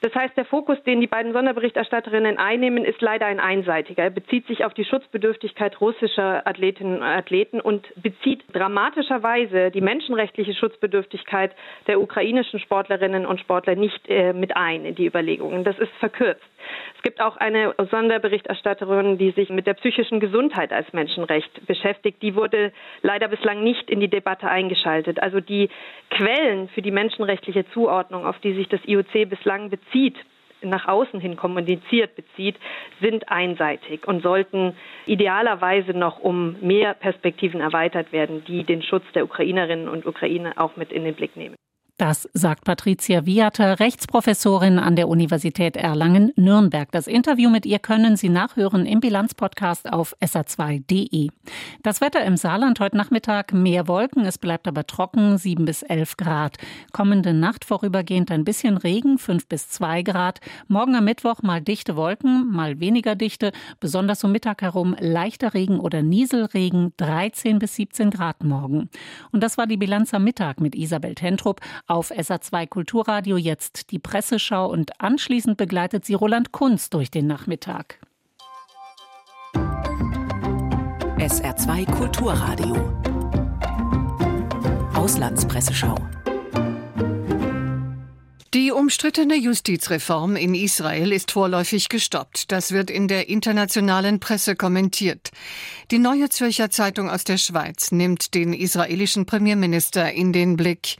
Das 0.01 0.13
heißt, 0.13 0.37
der 0.37 0.45
Fokus, 0.45 0.77
den 0.83 1.01
die 1.01 1.07
beiden 1.07 1.33
Sonderberichterstatterinnen 1.33 2.37
einnehmen, 2.37 2.85
ist 2.85 3.01
leider 3.01 3.25
ein 3.25 3.39
einseitiger. 3.39 4.03
Er 4.03 4.09
bezieht 4.11 4.45
sich 4.45 4.63
auf 4.63 4.73
die 4.75 4.85
Schutzbedürftigkeit 4.85 5.81
russischer 5.81 6.45
Athletinnen 6.47 6.97
und 6.97 7.03
Athleten 7.03 7.59
und 7.59 7.87
bezieht 7.95 8.43
dramatischerweise 8.53 9.71
die 9.71 9.81
menschenrechtliche 9.81 10.53
Schutzbedürftigkeit 10.53 11.55
der 11.87 11.99
ukrainischen 11.99 12.59
Sportlerinnen 12.59 13.25
und 13.25 13.39
Sportler 13.39 13.75
nicht 13.75 14.07
äh, 14.07 14.33
mit 14.33 14.55
ein 14.55 14.85
in 14.85 14.95
die 14.95 15.07
Überlegungen. 15.07 15.63
Das 15.63 15.79
ist 15.79 15.91
verkürzt. 15.99 16.43
Es 16.95 17.03
gibt 17.03 17.21
auch 17.21 17.37
eine 17.37 17.73
Sonderberichterstatterin, 17.91 19.17
die 19.17 19.31
sich 19.31 19.49
mit 19.49 19.67
der 19.67 19.75
psychischen 19.75 20.19
Gesundheit 20.19 20.71
als 20.73 20.91
Menschenrecht 20.93 21.65
beschäftigt. 21.67 22.21
Die 22.21 22.35
wurde 22.35 22.71
leider 23.01 23.27
bislang 23.27 23.63
nicht 23.63 23.89
in 23.89 23.99
die 23.99 24.09
Debatte 24.09 24.47
eingeschaltet. 24.47 25.21
Also 25.21 25.39
die 25.39 25.69
Quellen 26.09 26.69
für 26.69 26.81
die 26.81 26.91
menschenrechtliche 26.91 27.69
Zuordnung, 27.71 28.25
auf 28.25 28.39
die 28.39 28.53
sich 28.53 28.67
das 28.69 28.81
IOC 28.85 29.29
bislang 29.29 29.69
bezieht, 29.69 30.15
nach 30.61 30.87
außen 30.87 31.19
hin 31.19 31.35
kommuniziert 31.35 32.15
bezieht, 32.15 32.55
sind 33.01 33.29
einseitig 33.29 34.07
und 34.07 34.23
sollten 34.23 34.75
idealerweise 35.05 35.91
noch 35.91 36.19
um 36.19 36.55
mehr 36.61 36.93
Perspektiven 36.93 37.61
erweitert 37.61 38.11
werden, 38.11 38.43
die 38.45 38.63
den 38.63 38.81
Schutz 38.81 39.03
der 39.13 39.23
Ukrainerinnen 39.23 39.87
und 39.87 40.05
Ukrainer 40.05 40.53
auch 40.57 40.75
mit 40.75 40.91
in 40.91 41.03
den 41.03 41.15
Blick 41.15 41.35
nehmen. 41.35 41.55
Das 41.97 42.29
sagt 42.31 42.63
Patricia 42.63 43.25
Viater, 43.25 43.79
Rechtsprofessorin 43.79 44.77
an 44.77 44.95
der 44.95 45.07
Universität 45.07 45.75
Erlangen-Nürnberg. 45.75 46.91
Das 46.91 47.07
Interview 47.07 47.49
mit 47.49 47.65
ihr 47.65 47.79
können 47.79 48.17
Sie 48.17 48.29
nachhören 48.29 48.85
im 48.85 48.99
Bilanzpodcast 48.99 49.91
auf 49.91 50.15
sa2.de. 50.21 51.29
Das 51.81 51.99
Wetter 51.99 52.23
im 52.23 52.37
Saarland 52.37 52.79
heute 52.79 52.97
Nachmittag 52.97 53.51
mehr 53.51 53.87
Wolken, 53.87 54.27
es 54.27 54.37
bleibt 54.37 54.67
aber 54.67 54.85
trocken, 54.85 55.39
7 55.39 55.65
bis 55.65 55.81
11 55.81 56.17
Grad. 56.17 56.57
Kommende 56.93 57.33
Nacht 57.33 57.65
vorübergehend 57.65 58.29
ein 58.29 58.45
bisschen 58.45 58.77
Regen, 58.77 59.17
5 59.17 59.47
bis 59.47 59.69
2 59.69 60.03
Grad. 60.03 60.39
Morgen 60.67 60.93
am 60.93 61.05
Mittwoch 61.05 61.41
mal 61.41 61.61
dichte 61.61 61.95
Wolken, 61.95 62.47
mal 62.51 62.79
weniger 62.79 63.15
dichte, 63.15 63.51
besonders 63.79 64.23
um 64.23 64.31
Mittag 64.31 64.61
herum 64.61 64.95
leichter 64.99 65.55
Regen 65.55 65.79
oder 65.79 66.03
Nieselregen, 66.03 66.93
13 66.97 67.57
bis 67.57 67.73
17 67.73 68.11
Grad 68.11 68.43
morgen. 68.43 68.91
Und 69.31 69.41
das 69.41 69.57
war 69.57 69.65
die 69.65 69.77
Bilanz 69.77 70.13
am 70.13 70.23
Mittag 70.23 70.61
mit 70.61 70.75
Isabel 70.75 71.15
Tentrup. 71.15 71.59
Auf 71.89 72.11
SA2 72.11 72.67
Kulturradio 72.67 73.37
jetzt 73.37 73.91
die 73.91 73.99
Presseschau 73.99 74.69
und 74.69 74.99
anschließend 74.99 75.55
begleitet 75.55 76.03
sie 76.03 76.15
Roland 76.15 76.51
Kunz 76.51 76.89
durch 76.89 77.09
den 77.09 77.27
Nachmittag. 77.27 77.99
SR2 81.15 81.89
Kulturradio. 81.89 82.75
Auslandspresseschau. 84.95 85.95
Die 88.53 88.73
umstrittene 88.73 89.37
Justizreform 89.37 90.35
in 90.35 90.55
Israel 90.55 91.13
ist 91.13 91.31
vorläufig 91.31 91.87
gestoppt. 91.87 92.51
Das 92.51 92.73
wird 92.73 92.89
in 92.89 93.07
der 93.07 93.29
internationalen 93.29 94.19
Presse 94.19 94.57
kommentiert. 94.57 95.31
Die 95.91 95.99
Neue 95.99 96.27
Zürcher 96.27 96.69
Zeitung 96.69 97.09
aus 97.09 97.23
der 97.23 97.37
Schweiz 97.37 97.93
nimmt 97.93 98.33
den 98.33 98.51
israelischen 98.51 99.25
Premierminister 99.25 100.11
in 100.11 100.33
den 100.33 100.57
Blick. 100.57 100.97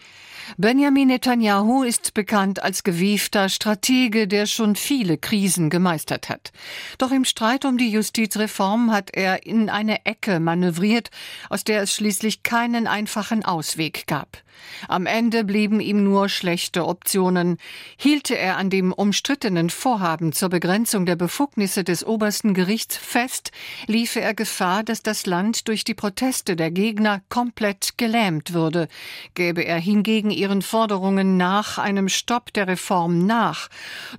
Benjamin 0.56 1.10
Netanyahu 1.10 1.84
ist 1.84 2.14
bekannt 2.14 2.64
als 2.64 2.84
gewiefter 2.84 3.50
Stratege, 3.50 4.28
der 4.28 4.46
schon 4.46 4.76
viele 4.78 5.18
Krisen 5.18 5.70
gemeistert 5.70 6.30
hat. 6.30 6.52
Doch 6.98 7.12
im 7.12 7.26
Streit 7.26 7.66
um 7.66 7.78
die 7.78 7.92
Justizreform 7.92 8.92
hat 8.92 9.10
er 9.14 9.46
in 9.46 9.70
eine 9.70 10.06
Ecke 10.06 10.40
manövriert, 10.40 11.10
aus 11.50 11.66
der 11.66 11.82
es 11.82 11.94
schließlich 11.94 12.44
keinen 12.44 12.88
einfachen 12.88 13.44
Ausweg 13.44 14.08
gab. 14.08 14.42
Am 14.88 15.06
Ende 15.06 15.44
blieben 15.44 15.80
ihm 15.80 16.04
nur 16.04 16.30
schlechte 16.30 16.86
Optionen. 16.86 17.58
Hielte 17.98 18.38
er 18.38 18.58
an 18.58 18.70
dem 18.70 18.92
umstrittenen 18.92 19.70
Vorhaben 19.70 20.34
zur 20.34 20.50
Begrenzung 20.50 21.06
der 21.06 21.16
Befugnisse 21.16 21.84
des 21.84 22.06
obersten 22.06 22.54
Gerichts 22.54 22.98
fest, 22.98 23.52
liefe 23.88 24.22
er 24.22 24.34
Gefahr, 24.34 24.84
dass 24.84 25.04
das 25.04 25.26
Land 25.26 25.68
durch 25.68 25.84
die 25.84 25.94
Proteste 25.94 26.56
der 26.56 26.72
Gegner 26.72 27.22
komplett 27.30 27.98
gelähmt 27.98 28.54
würde. 28.54 28.88
Gäbe 29.34 29.64
er 29.64 29.80
hingegen 29.80 30.32
ihren 30.38 30.62
Forderungen 30.62 31.38
nach 31.38 31.78
einem 31.78 32.10
Stopp 32.10 32.54
der 32.54 32.68
Reform 32.68 33.26
nach, 33.26 33.70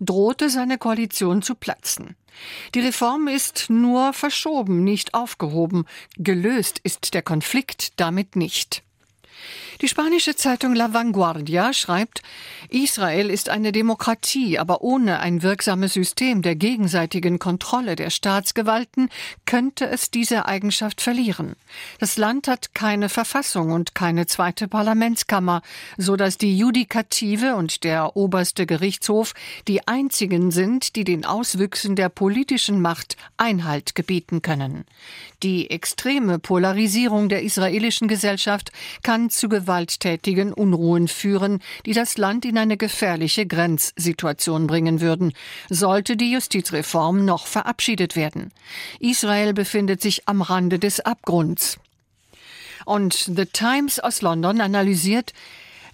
drohte 0.01 0.51
seine 0.51 0.79
Koalition 0.79 1.43
zu 1.43 1.55
platzen. 1.55 2.17
Die 2.75 2.81
Reform 2.81 3.29
ist 3.29 3.71
nur 3.71 4.13
verschoben, 4.13 4.85
nicht 4.85 5.15
aufgehoben. 5.15 5.87
Gelöst 6.17 6.81
ist 6.83 7.15
der 7.15 7.23
Konflikt 7.23 7.99
damit 8.01 8.37
nicht. 8.37 8.83
Die 9.81 9.87
spanische 9.87 10.35
Zeitung 10.35 10.75
La 10.75 10.93
Vanguardia 10.93 11.73
schreibt, 11.73 12.23
Israel 12.69 13.31
ist 13.31 13.49
eine 13.49 13.71
Demokratie, 13.71 14.59
aber 14.59 14.83
ohne 14.83 15.21
ein 15.21 15.45
wirksames 15.45 15.93
System 15.93 16.43
der 16.43 16.57
gegenseitigen 16.57 17.39
Kontrolle 17.39 17.95
der 17.95 18.11
Staatsgewalten 18.11 19.09
könnte 19.47 19.87
es 19.87 20.11
diese 20.11 20.47
Eigenschaft 20.47 21.01
verlieren. 21.01 21.55
Das 22.01 22.17
Land 22.17 22.49
hat 22.49 22.75
keine 22.75 23.09
Verfassung 23.09 23.71
und 23.71 23.95
keine 23.95 24.27
zweite 24.27 24.67
Parlamentskammer, 24.67 25.63
so 25.97 26.17
dass 26.17 26.39
die 26.39 26.59
Judikative 26.59 27.55
und 27.55 27.85
der 27.85 28.17
oberste 28.17 28.67
Gerichtshof 28.67 29.33
die 29.69 29.87
einzigen 29.87 30.51
sind, 30.51 30.97
die 30.97 31.05
den 31.05 31.25
Auswüchsen 31.25 31.95
der 31.95 32.09
politischen 32.09 32.83
Macht 32.83 33.17
Einhalt 33.37 33.95
gebieten 33.95 34.43
können. 34.43 34.87
Die 35.45 35.71
extreme 35.71 36.41
Polarisierung 36.41 37.29
der 37.29 37.43
israelischen 37.43 38.09
Gesellschaft 38.09 38.73
kann 39.05 39.28
zu 39.31 39.49
gewalttätigen 39.49 40.53
Unruhen 40.53 41.09
führen, 41.09 41.61
die 41.87 41.93
das 41.93 42.19
Land 42.19 42.45
in 42.45 42.59
eine 42.59 42.77
gefährliche 42.77 43.47
Grenzsituation 43.47 44.67
bringen 44.67 45.01
würden, 45.01 45.33
sollte 45.69 46.17
die 46.17 46.33
Justizreform 46.33 47.25
noch 47.25 47.47
verabschiedet 47.47 48.17
werden. 48.17 48.53
Israel 49.01 49.55
befindet 49.55 50.03
sich 50.03 50.29
am 50.29 50.43
Rande 50.43 50.79
des 50.79 51.01
Abgrunds. 51.01 51.79
Und 52.85 53.15
The 53.15 53.47
Times 53.47 54.01
aus 54.01 54.23
London 54.23 54.61
analysiert, 54.61 55.33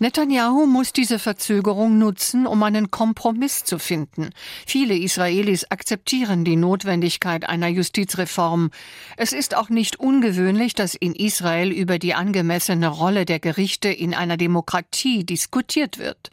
Netanyahu 0.05 0.67
muss 0.67 0.93
diese 0.93 1.19
Verzögerung 1.19 1.97
nutzen, 1.97 2.47
um 2.47 2.63
einen 2.63 2.91
Kompromiss 2.91 3.65
zu 3.65 3.79
finden. 3.79 4.33
Viele 4.67 4.95
Israelis 4.95 5.65
akzeptieren 5.71 6.45
die 6.45 6.57
Notwendigkeit 6.57 7.49
einer 7.49 7.69
Justizreform. 7.69 8.71
Es 9.17 9.33
ist 9.33 9.57
auch 9.57 9.71
nicht 9.71 9.99
ungewöhnlich, 9.99 10.75
dass 10.75 10.95
in 10.95 11.15
Israel 11.15 11.73
über 11.73 11.99
die 11.99 12.13
angemessene 12.13 12.89
Rolle 12.89 13.25
der 13.25 13.41
Gerichte 13.41 13.89
in 13.89 14.13
einer 14.13 14.37
Demokratie 14.37 15.25
diskutiert 15.25 15.99
wird. 15.99 16.31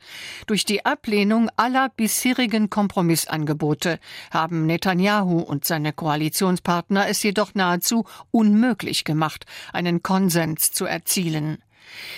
Durch 0.47 0.65
die 0.65 0.83
Ablehnung 0.85 1.49
aller 1.55 1.87
bisherigen 1.95 2.69
Kompromissangebote 2.69 3.99
haben 4.31 4.65
Netanyahu 4.65 5.39
und 5.39 5.63
seine 5.63 5.93
Koalitionspartner 5.93 7.07
es 7.07 7.23
jedoch 7.23 7.53
nahezu 7.53 8.03
unmöglich 8.31 9.05
gemacht, 9.05 9.45
einen 9.71 10.03
Konsens 10.03 10.73
zu 10.73 10.83
erzielen. 10.83 11.59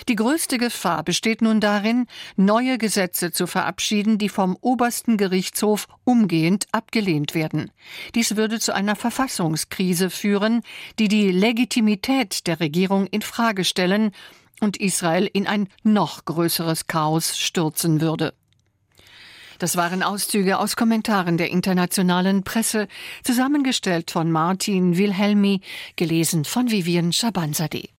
Die 0.08 0.16
größte 0.16 0.58
Gefahr 0.58 1.02
besteht 1.02 1.42
nun 1.42 1.60
darin, 1.60 2.06
neue 2.36 2.78
Gesetze 2.78 3.32
zu 3.32 3.46
verabschieden, 3.46 4.18
die 4.18 4.28
vom 4.28 4.56
obersten 4.60 5.16
Gerichtshof 5.16 5.88
umgehend 6.04 6.66
abgelehnt 6.72 7.34
werden. 7.34 7.70
Dies 8.14 8.36
würde 8.36 8.60
zu 8.60 8.74
einer 8.74 8.96
Verfassungskrise 8.96 10.10
führen, 10.10 10.62
die 10.98 11.08
die 11.08 11.30
Legitimität 11.30 12.46
der 12.46 12.60
Regierung 12.60 13.06
in 13.06 13.22
Frage 13.22 13.64
stellen 13.64 14.12
und 14.60 14.76
Israel 14.76 15.28
in 15.32 15.46
ein 15.46 15.68
noch 15.82 16.24
größeres 16.24 16.86
Chaos 16.86 17.36
stürzen 17.38 18.00
würde. 18.00 18.34
Das 19.58 19.76
waren 19.76 20.02
Auszüge 20.02 20.58
aus 20.58 20.76
Kommentaren 20.76 21.38
der 21.38 21.50
internationalen 21.50 22.42
Presse, 22.42 22.88
zusammengestellt 23.22 24.10
von 24.10 24.30
Martin 24.30 24.96
Wilhelmi, 24.96 25.60
gelesen 25.96 26.44
von 26.44 26.70
Vivian 26.70 27.12
Schabanzadeh. 27.12 27.88